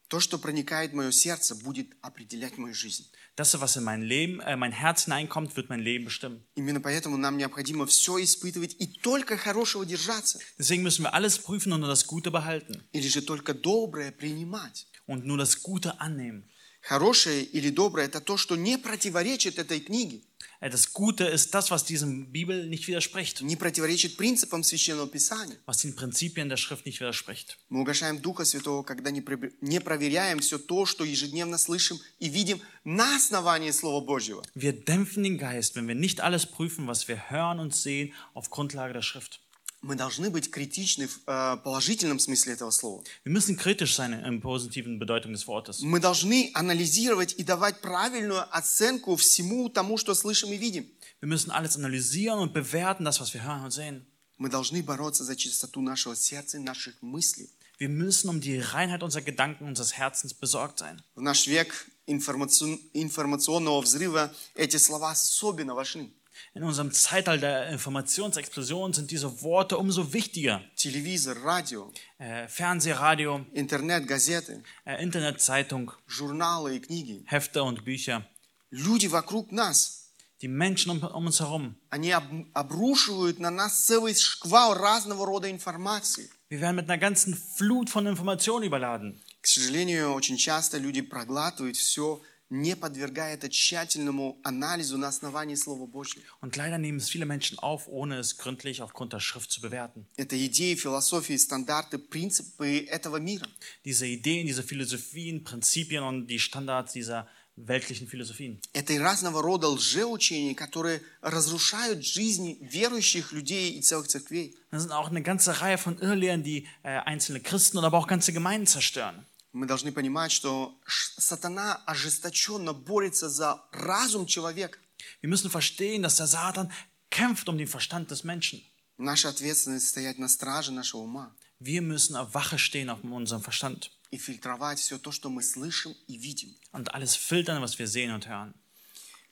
[0.09, 3.07] То, что проникает в мое сердце, будет определять мою жизнь.
[3.40, 6.46] Das, was in mein Leben, äh, mein Herz hineinkommt, wird mein Leben bestimmen.
[6.56, 11.74] Именно поэтому нам необходимо все испытывать и только хорошего держаться, Deswegen müssen wir alles prüfen
[11.74, 14.88] und nur das Gute behalten или же только доброе принимать.
[15.08, 16.44] und nur das Gute annehmen.
[16.82, 20.29] Хорошее или доброе – это то, что не противоречит этой книге, Äh,
[20.62, 25.58] Das Gute ist das, was diesem Bibel nicht widerspricht, не противоречит принципам Священного Писания.
[25.66, 27.58] was den Prinzipien der Schrift nicht widerspricht.
[27.70, 32.30] Мы угошаем Духа Святого, когда не пре- не проверяем все то, что ежедневно слышим и
[32.30, 34.44] видим на основании Слова Божьего.
[34.56, 38.50] Wir dämpfen den Geist, wenn wir nicht alles prüfen, was wir hören und sehen, auf
[38.50, 39.42] Grundlage der Schrift.
[39.83, 43.03] Мы должны быть критичны в э, положительном смысле этого слова.
[43.25, 45.81] Wir müssen kritisch sein positiven Bedeutung des Wortes.
[45.81, 50.87] Мы должны анализировать и давать правильную оценку всему тому, что слышим и видим.
[51.23, 54.05] Wir müssen alles analysieren und bewerten, das, was wir hören und sehen.
[54.37, 57.49] Мы должны бороться за чистоту нашего сердца и наших мыслей.
[57.79, 61.01] Wir müssen um die Reinheit unserer Gedanken, unseres Herzens besorgt sein.
[61.15, 66.11] В наш век информацион- информационного взрыва эти слова особенно важны.
[66.54, 70.62] In unserem Zeitalter der Informationsexplosion sind diese Worte umso wichtiger.
[70.76, 77.24] Телевизор, радио, Äh, Fernseh, Radio, интернет, газеты, äh, Internetzeitung, журналы и книги.
[77.28, 78.24] Hefte und Bücher.
[78.72, 80.02] Люди вокруг нас,
[80.42, 81.76] Die Menschen um, um uns herum.
[81.90, 86.30] они об- обрушивают на нас целый шквал разного рода информации.
[86.50, 89.22] Wir werden mit einer ganzen Flut von Informationen überladen.
[89.42, 95.86] К сожалению, очень часто люди проглатывают все, не подвергая это тщательному анализу на основании Слова
[95.88, 96.24] Божьего.
[96.42, 100.06] Und leider nehmen es viele Menschen auf, ohne es gründlich aufgrund der Schrift zu bewerten.
[100.16, 103.48] Это идеи, философии, стандарты, принципы этого мира.
[103.84, 108.60] Diese Ideen, diese Philosophien, Prinzipien und die Standards dieser weltlichen Philosophien.
[108.74, 114.56] Это и разного рода лжеучения, которые разрушают жизни верующих людей и целых церквей.
[114.72, 118.08] Das sind auch eine ganze Reihe von Irrlehren, die äh, einzelne Christen oder aber auch
[118.08, 119.26] ganze Gemeinden zerstören.
[119.53, 120.79] Мы должны понимать, что
[121.19, 124.79] сатана ожесточенно борется за разум человека.
[125.23, 126.71] Wir müssen verstehen, dass der Satan
[127.11, 128.63] kämpft um den Verstand des Menschen.
[128.99, 133.91] Наша ответственность стоять на страже нашего ума Wir müssen auf Wache stehen auf unserem Verstand
[134.11, 136.55] и фильтровать все то, что мы слышим и видим.
[136.73, 138.55] und alles filtern, was wir sehen und hören.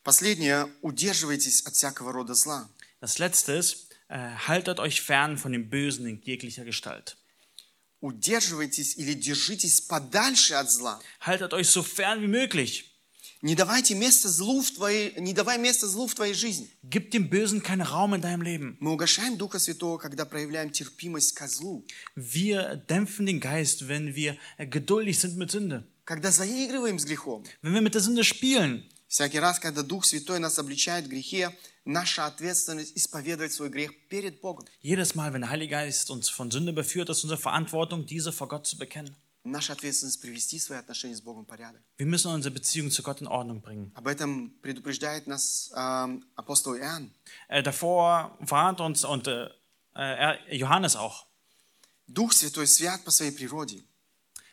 [0.04, 2.68] Последнее, удерживайтесь от всякого рода зла.
[3.00, 7.16] Das letzte ist, äh, haltet euch fern von dem Bösen in jeglicher Gestalt.
[8.00, 11.00] Удерживайтесь или держитесь подальше от зла.
[11.20, 12.84] Haltet euch so fern wie möglich.
[13.40, 16.68] Не давайте место злу в твоей, не давай место злу в твоей жизни.
[16.82, 18.76] Gib dem Bösen keinen Raum in deinem Leben.
[18.80, 21.84] Мы угошаем Духа Святого, когда проявляем терпимость ко злу,
[22.16, 25.84] Wir dämpfen den Geist, wenn wir geduldig sind mit Sünde.
[26.04, 27.44] когда заигрываем с грехом.
[27.62, 28.84] Wenn wir mit der Sünde spielen.
[29.06, 31.56] Всякий раз, когда Дух Святой нас обличает в грехе,
[31.87, 34.65] наша ответственность исповедовать свой грех перед Богом.
[34.81, 38.47] Jedes Mal, wenn der Heilige Geist uns von Sünde beführt, ist unsere Verantwortung, diese vor
[38.47, 39.15] Gott zu bekennen.
[39.45, 41.81] Наша ответственность привести свои отношения с Богом в порядок.
[41.97, 43.91] Wir müssen unsere Beziehung zu Gott in Ordnung bringen.
[43.95, 47.11] Об этом предупреждает нас ähm, апостол Иоанн.
[47.49, 49.49] Äh, davor warnt uns und äh,
[49.95, 51.25] äh, Johannes auch.
[52.07, 53.83] Дух Святой свят по своей природе.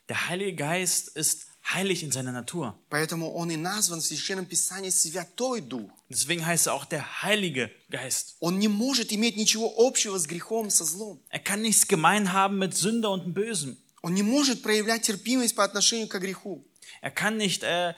[0.08, 2.74] Der Heilige Geist ist heilig in seiner Natur.
[2.88, 5.90] Поэтому он и назван в Священном Писании Святой Дух.
[6.08, 8.36] Deswegen heißt er auch der Heilige Geist.
[8.40, 11.20] Он не может иметь ничего общего с грехом, со злом.
[11.30, 13.76] Er kann nichts gemein haben mit Sünde und dem Bösen.
[14.02, 16.64] Он не может проявлять терпимость по отношению к греху.
[17.02, 17.94] Er kann nicht äh,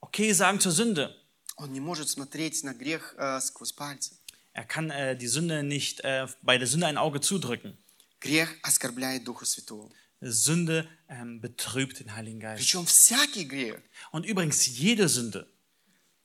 [0.00, 1.14] okay sagen zur Sünde.
[1.56, 4.12] Он не может смотреть на грех äh, сквозь пальцы.
[4.52, 7.76] Er kann äh, die Sünde nicht äh, bei der Sünde ein Auge zudrücken.
[8.20, 9.90] Грех оскорбляет Духа Святого.
[10.20, 12.62] Sünde ähm, betrübt den Heiligen Geist.
[12.62, 13.82] Причем всякий грех.
[14.12, 15.46] Und übrigens jede Sünde.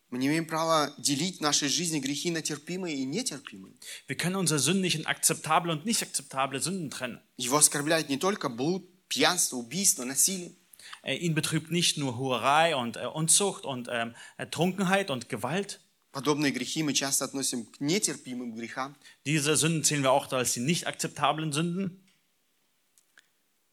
[0.09, 3.73] Мы не имеем права делить в нашей жизни грехи на терпимые и нетерпимые.
[4.07, 7.19] Wir können unsere Sünden nicht in akzeptable und nicht akzeptable Sünden trennen.
[7.37, 10.51] Его оскорбляет не только блуд, пьянство, убийство, насилие.
[11.03, 15.79] Äh, ihn betrübt nicht nur Hurerei und äh, Unzucht und ähm, äh, Trunkenheit und Gewalt.
[16.11, 18.97] Подобные грехи мы часто относим к нетерпимым грехам.
[19.25, 22.03] Diese Sünden zählen wir auch als die nicht akzeptablen Sünden.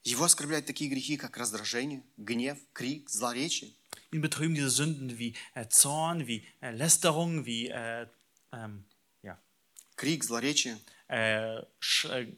[0.03, 3.71] Его оскорбляют такие грехи, как раздражение, гнев, крик, злоречие.
[4.11, 8.05] Ihn betrüben diese Sünden wie äh, Zorn, wie äh, Lästerung, wie äh,
[8.51, 8.83] ähm,
[9.23, 9.37] ja,
[9.95, 10.77] Крик, злоречие.
[11.07, 11.63] äh, äh,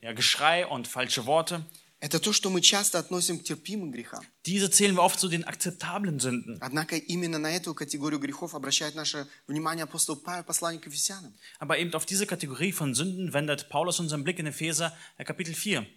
[0.02, 1.64] ja, Geschrei und falsche Worte.
[2.02, 4.24] Это то, что мы часто относим к терпимым грехам.
[4.46, 6.58] Diese zählen wir oft zu den akzeptablen Sünden.
[6.62, 11.34] Однако именно на эту категорию грехов обращает наше внимание апостол Павел, посланник к Ефесянам.
[11.58, 15.56] Aber eben auf diese Kategorie von Sünden wendet Paulus unseren Blick in Epheser äh, Kapitel
[15.56, 15.88] 4.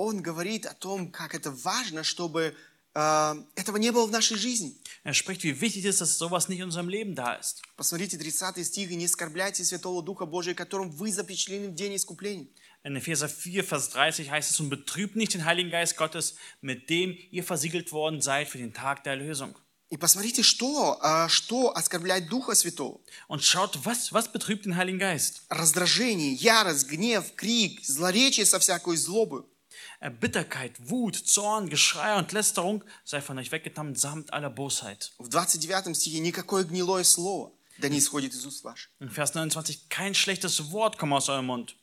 [0.00, 2.54] Он говорит о том, как это важно, чтобы
[2.94, 4.76] э, этого не было в нашей жизни.
[5.02, 7.62] Er spricht, wie wichtig ist, dass sowas nicht in unserem Leben da ist.
[7.76, 8.92] Посмотрите 30 стих.
[8.92, 12.46] «И не оскорбляйте Святого Духа Божия, которым вы запечатлены в день искупления».
[12.84, 16.88] In Epheser 4, Vers 30 heißt es, und betrübt nicht den Heiligen Geist Gottes, mit
[16.90, 19.56] dem ihr versiegelt worden seid für den Tag der Erlösung.
[19.90, 23.00] И посмотрите, что, э, что оскорбляет Духа Святого.
[23.26, 25.42] Und schaut, was, was betrübt den Heiligen Geist?
[25.48, 29.42] Раздражение, ярость, гнев, крик, злоречие со всякой злобой.
[29.99, 35.11] Äh, Bitterkeit, Wut, Zorn, Geschrei und Lästerung sei von euch weggetan samt aller Bosheit.
[35.17, 38.91] В 29 стихе никакое гнилое слово да не исходит из уст ваших.
[38.99, 41.75] In Vers 29, kein schlechtes Wort komme aus eurem Mund.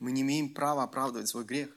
[0.00, 1.70] Мы не имеем права оправдывать свой грех,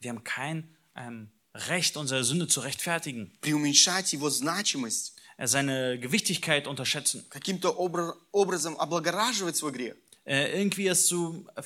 [0.00, 6.66] Wir haben kein ähm, Recht, unsere Sünde zu rechtfertigen, преуменьшать его значимость, äh, seine Gewichtigkeit
[6.66, 9.96] unterschätzen, каким-то обра- образом облагораживать свой грех.
[10.24, 11.62] äh, irgendwie es zu, äh,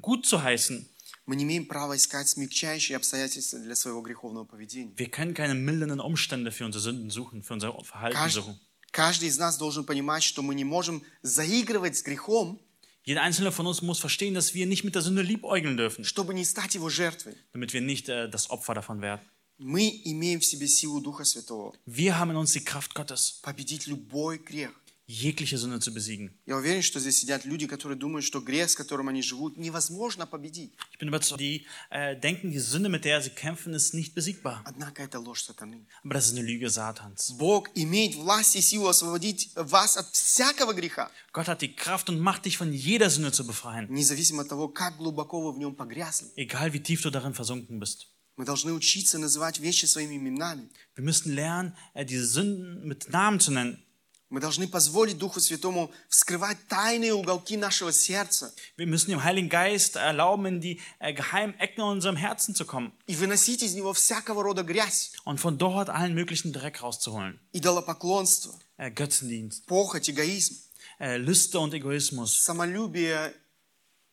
[0.00, 0.88] gut zu heißen.
[1.27, 4.93] Мы не имеем права искать смягчающие обстоятельства для своего греховного поведения.
[4.95, 8.55] Wir können keine mildernden Umstände für unsere Sünden suchen, für unser Verhalten suchen.
[8.91, 12.59] Каждый из нас должен понимать, что мы не можем заигрывать с грехом,
[13.03, 16.33] Jeder einzelne von uns muss verstehen, dass wir nicht mit der Sünde liebäugeln dürfen, чтобы
[16.33, 17.35] не стать его жертвой.
[17.53, 19.21] damit wir nicht äh, das Opfer davon werden.
[19.59, 23.87] Мы имеем в себе силу Духа Святого Wir haben in uns die Kraft Gottes, победить
[23.87, 24.71] любой грех.
[25.06, 26.30] jegliche Sünde zu besiegen.
[26.46, 30.26] Я уверен, что здесь сидят люди, которые думают, что грех, с которым они живут, невозможно
[30.26, 30.72] победить.
[30.92, 34.62] Ich bin überzeugt, die äh, denken, die Sünde, mit der sie kämpfen, ist nicht besiegbar.
[34.64, 35.86] Однако это ложь сатаны.
[36.04, 37.32] Aber das ist eine Lüge Satans.
[37.36, 42.18] Бог имеет власть и силу освободить вас от всякого греха, Gott hat die Kraft und
[42.20, 45.74] Macht, dich von jeder Sünde zu befreien, независимо от того, как глубоко вы в нем
[45.74, 46.28] погрязли.
[46.36, 48.06] egal wie tief du darin versunken bist.
[48.36, 50.70] Мы должны учиться называть вещи своими именами.
[50.94, 53.82] Wir müssen lernen, äh, diese Sünden mit Namen zu nennen.
[54.30, 59.96] Мы должны позволить Духу Святому вскрывать тайные уголки нашего сердца Wir müssen dem Heiligen Geist
[59.96, 63.92] erlauben, in die äh, geheimen Ecken in unserem Herzen zu kommen и выносить из него
[63.92, 67.38] всякого рода грязь, und von dort allen möglichen Dreck rauszuholen.
[67.52, 70.56] идолопоклонство, Äh, Götzendienst, похоть, эгоизм,
[70.98, 73.34] äh, Lüste und Egoismus, самолюбие,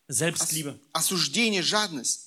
[0.10, 0.80] Selbstliebe.
[0.94, 2.26] осуждение, жадность,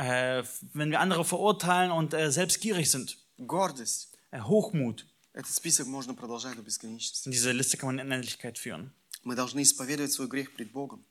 [0.00, 4.16] Äh, wenn wir andere verurteilen und äh, selbstgierig sind, гордость.
[4.32, 5.06] äh, Hochmut.
[5.32, 7.28] Этот список можно продолжать до бесконечности.
[7.28, 8.92] Und diese Liste kann man in Endlichkeit führen.
[9.22, 11.04] Мы должны исповедовать свой грех пред Богом.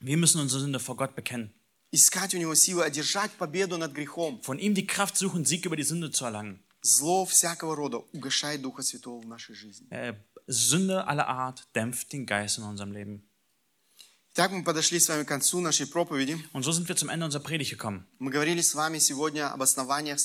[0.00, 1.52] Wir müssen unsere Sünde vor Gott bekennen.
[1.90, 4.40] Искать у Него силы одержать победу над грехом.
[4.42, 6.60] Von ihm die Kraft suchen, Sieg über die Sünde zu erlangen.
[6.82, 9.88] Зло всякого рода угошает Духа Святого в нашей жизни.
[9.90, 10.14] Äh,
[10.46, 13.22] Sünde aller Art dämpft den Geist in unserem Leben.
[14.34, 16.38] Итак, мы подошли с вами к концу нашей проповеди.
[16.52, 18.06] Und so sind wir zum Ende unserer Predigt gekommen.
[18.20, 20.20] Мы говорили с вами сегодня об основаниях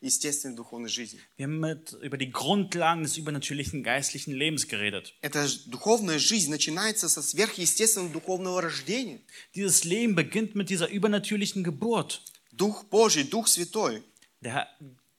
[0.00, 1.20] естественной духовной жизни.
[1.38, 1.64] Wir haben
[2.02, 5.14] über die Grundlagen des übernatürlichen geistlichen Lebens geredet.
[5.22, 9.20] Эта духовная жизнь начинается со сверхъестественного духовного рождения.
[9.54, 12.22] Dieses Leben beginnt mit dieser übernatürlichen Geburt.
[12.52, 14.02] Дух Божий, Дух Святой,
[14.42, 14.66] Der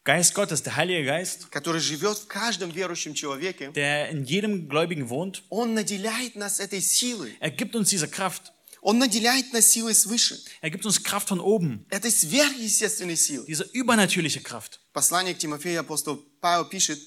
[0.03, 5.09] Geist Gottes, der Heilige Geist, который живет в каждом верующем человеке, der in jedem Gläubigen
[5.09, 7.35] wohnt, Он наделяет нас этой силой.
[7.41, 8.53] er gibt uns diese Kraft.
[8.81, 10.39] Он наделяет нас силой свыше.
[10.61, 13.45] Er gibt uns Kraft von oben, Этой сверхъестественной силой.
[13.47, 14.79] diese übernatürliche Kraft.
[14.93, 16.99] Послание к Тимофею апостол Павел пишет,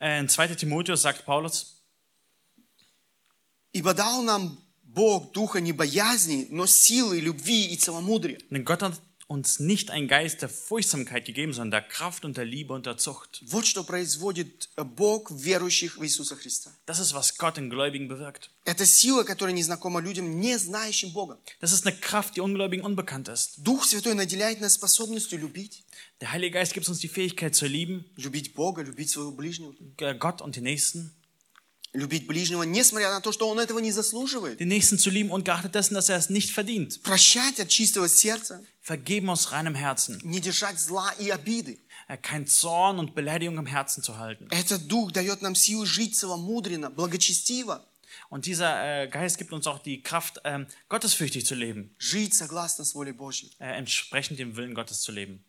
[0.00, 0.56] Äh, In 2.
[0.56, 1.76] Timotheus sagt Paulus,
[3.72, 8.38] «Ибо дал нам Бог духа не боязни, но силы, любви и целомудрия».
[8.50, 9.00] denn Gott hat
[9.31, 12.95] uns nicht einen Geist der Furchtsamkeit gegeben, sondern der Kraft und der Liebe und der
[12.97, 13.43] Zucht.
[13.45, 16.71] Вот что производит Бог в верующих в Иисуса Христа.
[16.85, 18.51] Das ist, was Gott in Gläubigen bewirkt.
[18.63, 21.39] Это сила, которая незнакома людям, не знающим Бога.
[21.59, 23.55] Das ist eine Kraft, die Ungläubigen unbekannt ist.
[23.57, 25.83] Дух Святой наделяет нас способностью любить.
[26.21, 29.73] Der Heilige Geist gibt uns die Fähigkeit zu lieben, Любить Бога, любить своего ближнего.
[29.99, 31.11] äh, Gott und den Nächsten.
[31.93, 34.59] Любить ближнего, несмотря на то, что он этого не заслуживает.
[34.59, 37.01] Den Nächsten zu lieben, ungeachtet dessen, dass er es nicht verdient.
[37.01, 40.19] Прощать от чистого сердца, Vergeben aus reinem Herzen.
[40.23, 41.79] не держать зла и обиды.
[42.07, 44.47] Äh, Kein Zorn und Beleidigung im Herzen zu halten.
[44.51, 47.83] Этот Дух дает нам силу жить целомудренно, благочестиво,
[48.29, 52.83] Und dieser äh, Geist gibt uns auch die Kraft, ähm, gottesfürchtig zu leben, жить согласно
[52.85, 53.51] с волей Божьей.
[53.59, 55.43] äh, entsprechend dem Willen Gottes zu leben.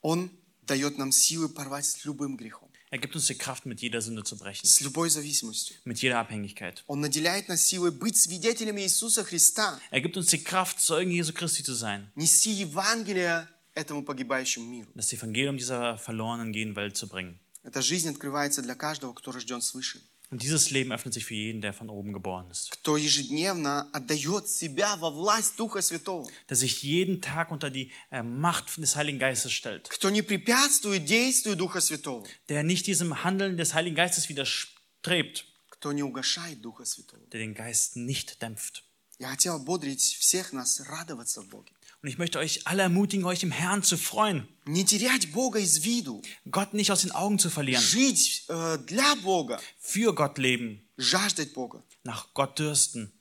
[0.00, 0.30] Он
[0.66, 4.22] дает нам силы порвать с любым грехом, Er gibt uns die Kraft, mit jeder Sünde
[4.22, 5.76] zu brechen, с любой зависимостью.
[5.84, 6.82] mit jeder Abhängigkeit.
[6.86, 11.32] Он наделяет нас силой быть свидетелями Иисуса Христа, Er gibt uns die Kraft, Zeugen Jesu
[11.32, 14.90] Christi zu sein, нести Евангелие этому погибающему миру.
[14.94, 17.38] das Evangelium dieser verlorenen gehenden Welt zu bringen.
[17.62, 21.60] Эта жизнь открывается для каждого, кто рожден свыше, Und dieses Leben öffnet sich für jeden,
[21.60, 26.82] der von oben geboren ist, кто ежедневно отдает себя во власть Духа Святого, der sich
[26.82, 31.82] jeden Tag unter die äh, Macht des Heiligen Geistes stellt, кто не препятствует действию Духа
[31.82, 37.20] Святого, der nicht diesem Handeln des Heiligen Geistes widerstrebt, кто не угошает Духа Святого.
[37.30, 38.84] der den Geist nicht dämpft.
[39.18, 41.72] Я хотел ободрить всех нас радоваться в Боге.
[42.02, 45.84] Und ich möchte euch alle ermutigen, euch im Herrn zu freuen, Не терять Бога из
[45.84, 46.20] виду,
[46.50, 51.52] Gott nicht aus den Augen zu verlieren, жить э, для Бога, für Gott leben, жаждать
[51.52, 51.82] Бога.
[52.04, 53.12] nach Gott dürsten.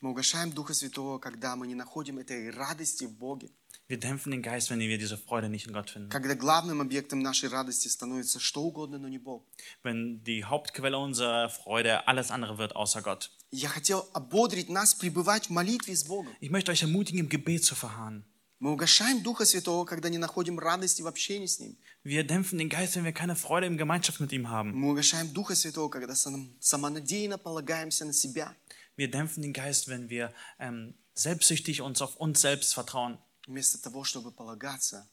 [0.00, 3.50] Мы угошаем Духа Святого, когда мы не находим этой радости в Боге.
[3.88, 6.08] Wir dämpfen den Geist, wenn wir diese Freude nicht in Gott finden.
[6.10, 9.42] Когда главным объектом нашей радости становится что угодно, но не Бог.
[9.82, 13.30] Wenn die Hauptquelle unserer Freude alles andere wird außer Gott.
[13.52, 16.32] Я хотел ободрить нас пребывать в молитве с Богом.
[16.40, 18.24] Ich möchte euch ermutigen, im Gebet zu verharren.
[18.60, 21.76] Мы угошаем Духа Святого, когда не находим радости в общении с Ним.
[22.04, 24.72] Wir dämpfen den Geist, wenn wir keine Freude in Gemeinschaft mit ihm haben.
[24.74, 28.54] Мы угошаем Духа Святого, когда сам- самонадеянно полагаемся на себя,
[28.96, 34.04] Wir dämpfen den Geist, wenn wir ähm, selbstsüchtig uns auf uns selbst vertrauen, вместо того,
[34.04, 35.08] чтобы полагаться,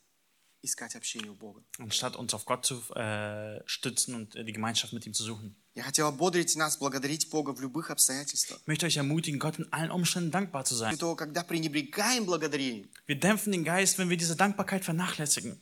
[0.62, 1.64] искать общение у Бога.
[1.80, 5.56] anstatt uns auf Gott zu äh, stützen und äh, die Gemeinschaft mit ihm zu suchen.
[5.75, 8.59] Я хотел ободрить нас, благодарить Бога в любых обстоятельствах.
[8.61, 10.93] Ich möchte euch ermutigen, Gott in allen Umständen dankbar zu sein.
[10.95, 15.59] Святого, когда пренебрегаем благодарением, Wir dämpfen den Geist, wenn wir diese Dankbarkeit vernachlässigen.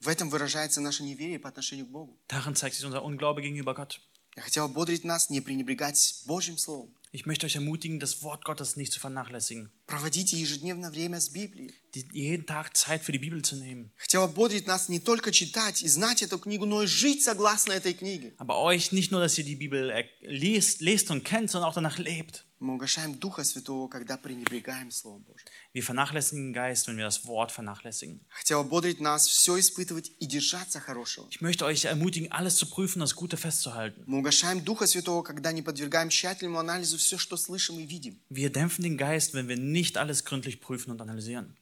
[0.00, 2.18] в этом выражается наше неверие по отношению к Богу.
[2.28, 4.00] Darin zeigt sich unser Unglaube gegenüber Gott.
[4.34, 6.92] Я хотел ободрить нас не пренебрегать Божьим Словом.
[7.15, 9.71] Ich möchte euch ermutigen, das Wort Gottes nicht zu vernachlässigen.
[9.85, 11.71] Проводите ежедневно время с Библией.
[11.93, 13.91] Die, jeden Tag Zeit für die Bibel zu nehmen.
[13.97, 17.93] Хотел ободрить нас не только читать и знать эту книгу, но и жить согласно этой
[17.93, 18.33] книге.
[18.37, 21.75] Aber euch nicht nur, dass ihr die Bibel äh, lest, lest und kennt, sondern auch
[21.75, 22.45] danach lebt.
[25.72, 28.20] Wir vernachlässigen den Geist, wenn wir das Wort vernachlässigen.
[31.30, 34.02] Ich möchte euch ermutigen, alles zu prüfen, das Gute festzuhalten.
[38.28, 41.56] Wir dämpfen den Geist, wenn wir nicht alles gründlich prüfen und analysieren.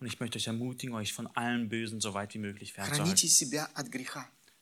[0.00, 3.06] Und ich möchte euch ermutigen, euch von allen Bösen so weit wie möglich fernzuhalten.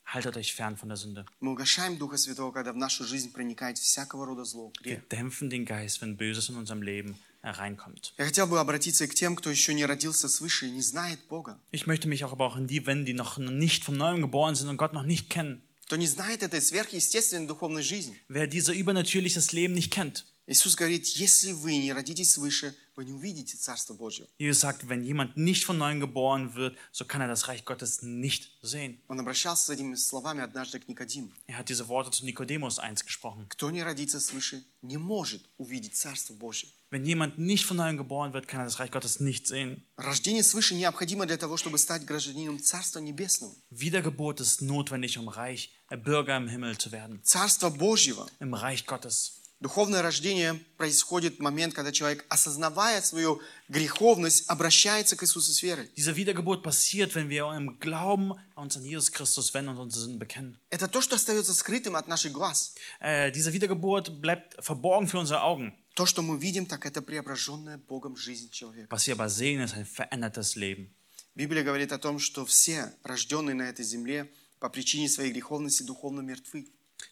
[0.09, 0.33] Храните себя от греха.
[0.33, 1.25] Haltet euch fern von der Sünde.
[1.39, 5.07] Мы угошаем Духа Святого, когда в нашу жизнь проникает всякого рода зло, Wir грех.
[5.09, 8.13] dämpfen den Geist, wenn Böses in unserem Leben hereinkommt.
[8.17, 11.19] Я хотел бы обратиться и к тем, кто еще не родился свыше и не знает
[11.27, 14.21] Бога, Ich möchte mich auch aber auch an die wenden, die noch nicht vom Neuem
[14.21, 15.61] geboren sind und Gott noch nicht kennen.
[15.87, 18.15] кто не знает этой сверхъестественной духовной жизни.
[18.29, 20.25] Wer dieser übernatürliches Leben nicht kennt.
[20.49, 24.27] Иисус говорит, если вы не родитесь свыше, вы не увидите Царство Божье.
[24.37, 28.03] Jesus sagt, wenn jemand nicht von Neuem geboren wird, so kann er das Reich Gottes
[28.03, 28.99] nicht sehen.
[29.07, 31.31] Он обращался с этими словами однажды к Никодиму.
[31.47, 33.47] Er hat diese Worte zu Nikodemus einst gesprochen.
[33.49, 36.69] Кто не родится свыше, не может увидеть Царство Божье.
[36.91, 39.83] Wenn jemand nicht von Neuem geboren wird, kann er das Reich Gottes nicht sehen.
[39.97, 43.55] Рождение свыше необходимо для того, чтобы стать гражданином Царства Небесного.
[43.71, 48.85] Wiedergeburt ist notwendig, um reich, äh, Bürger im Himmel zu werden, Царство Божьего im Reich
[48.85, 49.38] Gottes.
[49.60, 55.90] Духовное рождение происходит в момент, когда человек, осознавая свою греховность, обращается к Иисусу с верой.
[55.96, 60.18] Diese Wiedergeburt passiert, wenn wir im Glauben uns an Jesus Christus wenden und unsere Sünden
[60.18, 60.58] bekennen.
[60.70, 62.74] Это то, что остается скрытым от наших глаз.
[63.00, 65.74] Äh, diese Wiedergeburt bleibt verborgen für unsere Augen.
[65.94, 68.86] То, что мы видим, так это преображенная Богом жизнь человека.
[68.88, 70.94] Was wir aber sehen, ist ein verändertes Leben.
[71.34, 76.22] Библия говорит о том, что все, рожденные на этой земле, по причине своей греховности духовно
[76.22, 76.66] мертвы.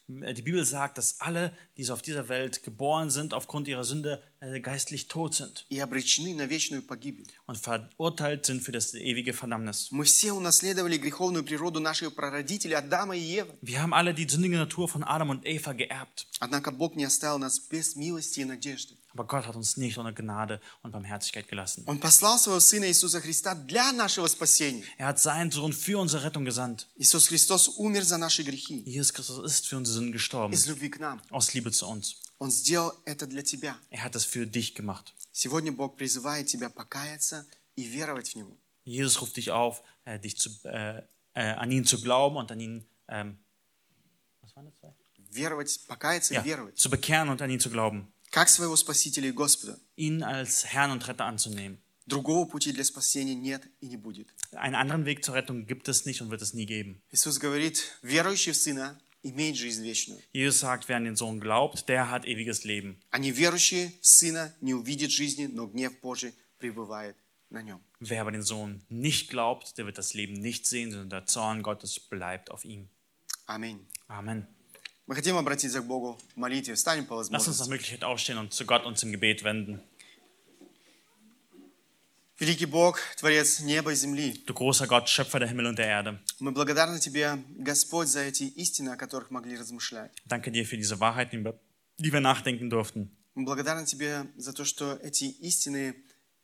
[0.08, 4.22] Äh, die Bibel sagt, dass alle, die auf dieser Welt geboren sind, aufgrund ihrer Sünde
[4.40, 5.66] äh, geistlich tot sind.
[7.46, 9.90] Und verurteilt sind für das ewige Verdammnis.
[13.62, 16.26] Wir haben alle die sündige Natur von Adam und Eva geerbt.
[19.18, 21.84] Aber Gott hat uns nicht ohne Gnade und Barmherzigkeit gelassen.
[24.98, 26.86] Er hat seinen Sohn für unsere Rettung gesandt.
[28.84, 31.21] Jesus Christus ist für unsere Sünden gestorben, из любви к нам.
[31.31, 32.17] aus Liebe zu uns.
[32.39, 33.75] Он сделал это для тебя.
[33.89, 35.13] Er hat es für dich gemacht.
[35.31, 38.55] Сегодня Бог призывает тебя покаяться и веровать в Него.
[38.85, 41.01] Jesus ruft dich auf, äh, dich zu, äh,
[41.33, 43.37] äh, an ihn zu glauben und an ihn ähm,
[44.41, 44.93] was waren das zwei?
[45.31, 46.77] Веровать, покаяться Ja, и веровать.
[46.77, 48.07] zu bekehren und an ihn zu glauben.
[48.31, 49.77] Как своего Спасителя и Господа.
[49.95, 51.79] Ihn als Herrn und Retter anzunehmen.
[52.05, 54.27] Другого пути для спасения нет и не будет.
[54.51, 57.01] Einen anderen Weg zur Rettung gibt es nicht und wird es nie geben.
[57.11, 58.99] Иисус говорит, верующий в Сына имеет жизнь вечную,
[60.33, 62.97] Jesus sagt, wer an den Sohn glaubt, der hat ewiges Leben.
[63.11, 67.15] а неверующий в Сына не увидит жизни, но гнев Божий пребывает
[67.49, 67.79] на нем.
[68.01, 71.63] Wer aber den Sohn nicht glaubt, der wird das Leben nicht sehen, sondern der Zorn
[71.63, 72.89] Gottes bleibt auf ihm.
[73.47, 73.85] Аминь.
[74.07, 74.45] Amen.
[75.05, 76.75] Мы хотим обратиться к Богу в молитве.
[76.75, 77.69] Встанем по Lass uns nach возможности.
[77.69, 79.81] Möglichkeit aufstehen und zu Gott uns im Gebet wenden.
[82.40, 86.18] Великий Бог, Творец неба и земли, Du großer Gott, Schöpfer der Himmel und der Erde,
[86.38, 90.12] мы благодарны Тебе, Господь, за эти истины, о которых могли размышлять.
[90.26, 91.44] danke dir für diese Wahrheiten,
[91.98, 93.10] die wir nachdenken durften.
[93.34, 95.96] Мы благодарны Тебе за то, что эти истины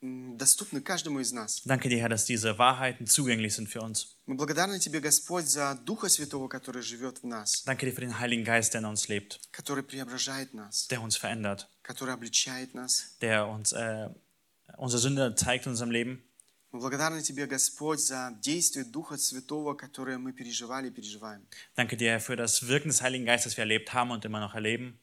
[0.03, 1.63] доступны каждому из нас.
[1.65, 4.17] Danke dir, Herr, dass diese Wahrheiten zugänglich sind für uns.
[4.27, 8.19] Мы благодарны Тебе, Господь, за Духа Святого, который живет в нас, Danke dir für den
[8.19, 13.17] Heiligen Geist, der in uns lebt, который преображает нас, der uns verändert, который обличает нас.
[13.21, 14.09] der uns äh,
[14.78, 16.24] unsere Sünde zeigt in unserem Leben.
[16.72, 21.48] Мы благодарны Тебе, Господь, за действие Духа Святого, которое мы переживали и переживаем.
[21.76, 24.54] Danke dir für das Wirken des Heiligen Geistes, das wir erlebt haben und immer noch
[24.54, 25.00] erleben.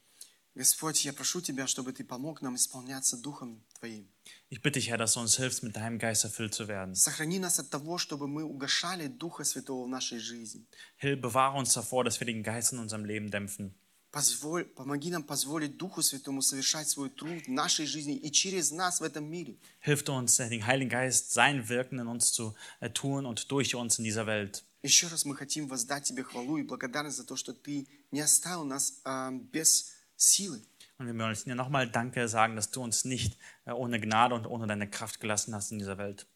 [0.55, 4.09] Господь, я прошу Тебя, чтобы Ты помог нам исполняться Духом Твоим.
[4.49, 6.95] Ich bitte dich, Herr, dass du uns hilfst, mit deinem Geist erfüllt zu werden.
[6.95, 10.65] Сохрани нас от того, чтобы мы угошали Духа Святого в нашей жизни.
[10.97, 13.75] Hill, bewahre uns davor, dass wir den Geist in unserem Leben dämpfen.
[14.12, 19.00] Позволь, помоги нам позволить Духу Святому совершать свой труд в нашей жизни и через нас
[19.00, 19.56] в этом мире.
[19.86, 23.74] Hilf uns, äh, den Heiligen Geist, sein Wirken in uns zu äh, tun und durch
[23.74, 24.66] uns in dieser Welt.
[24.84, 28.66] Еще раз мы хотим воздать Тебе хвалу и благодарность за то, что Ты не оставил
[28.66, 30.62] нас а, без силы.
[31.02, 34.46] Und wir möchten dir nochmal Danke sagen, dass du uns nicht äh, ohne Gnade und
[34.46, 36.28] ohne deine Kraft gelassen hast in dieser Welt.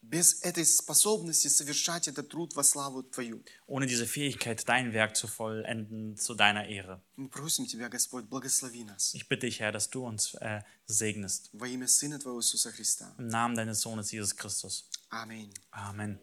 [3.67, 6.99] Ohne diese Fähigkeit, dein Werk zu vollenden zu deiner Ehre.
[9.13, 11.51] Ich bitte dich, Herr, dass du uns äh, segnest.
[13.19, 14.89] Im Namen deines Sohnes Jesus Christus.
[15.11, 15.51] Amen.
[15.69, 16.17] Amen.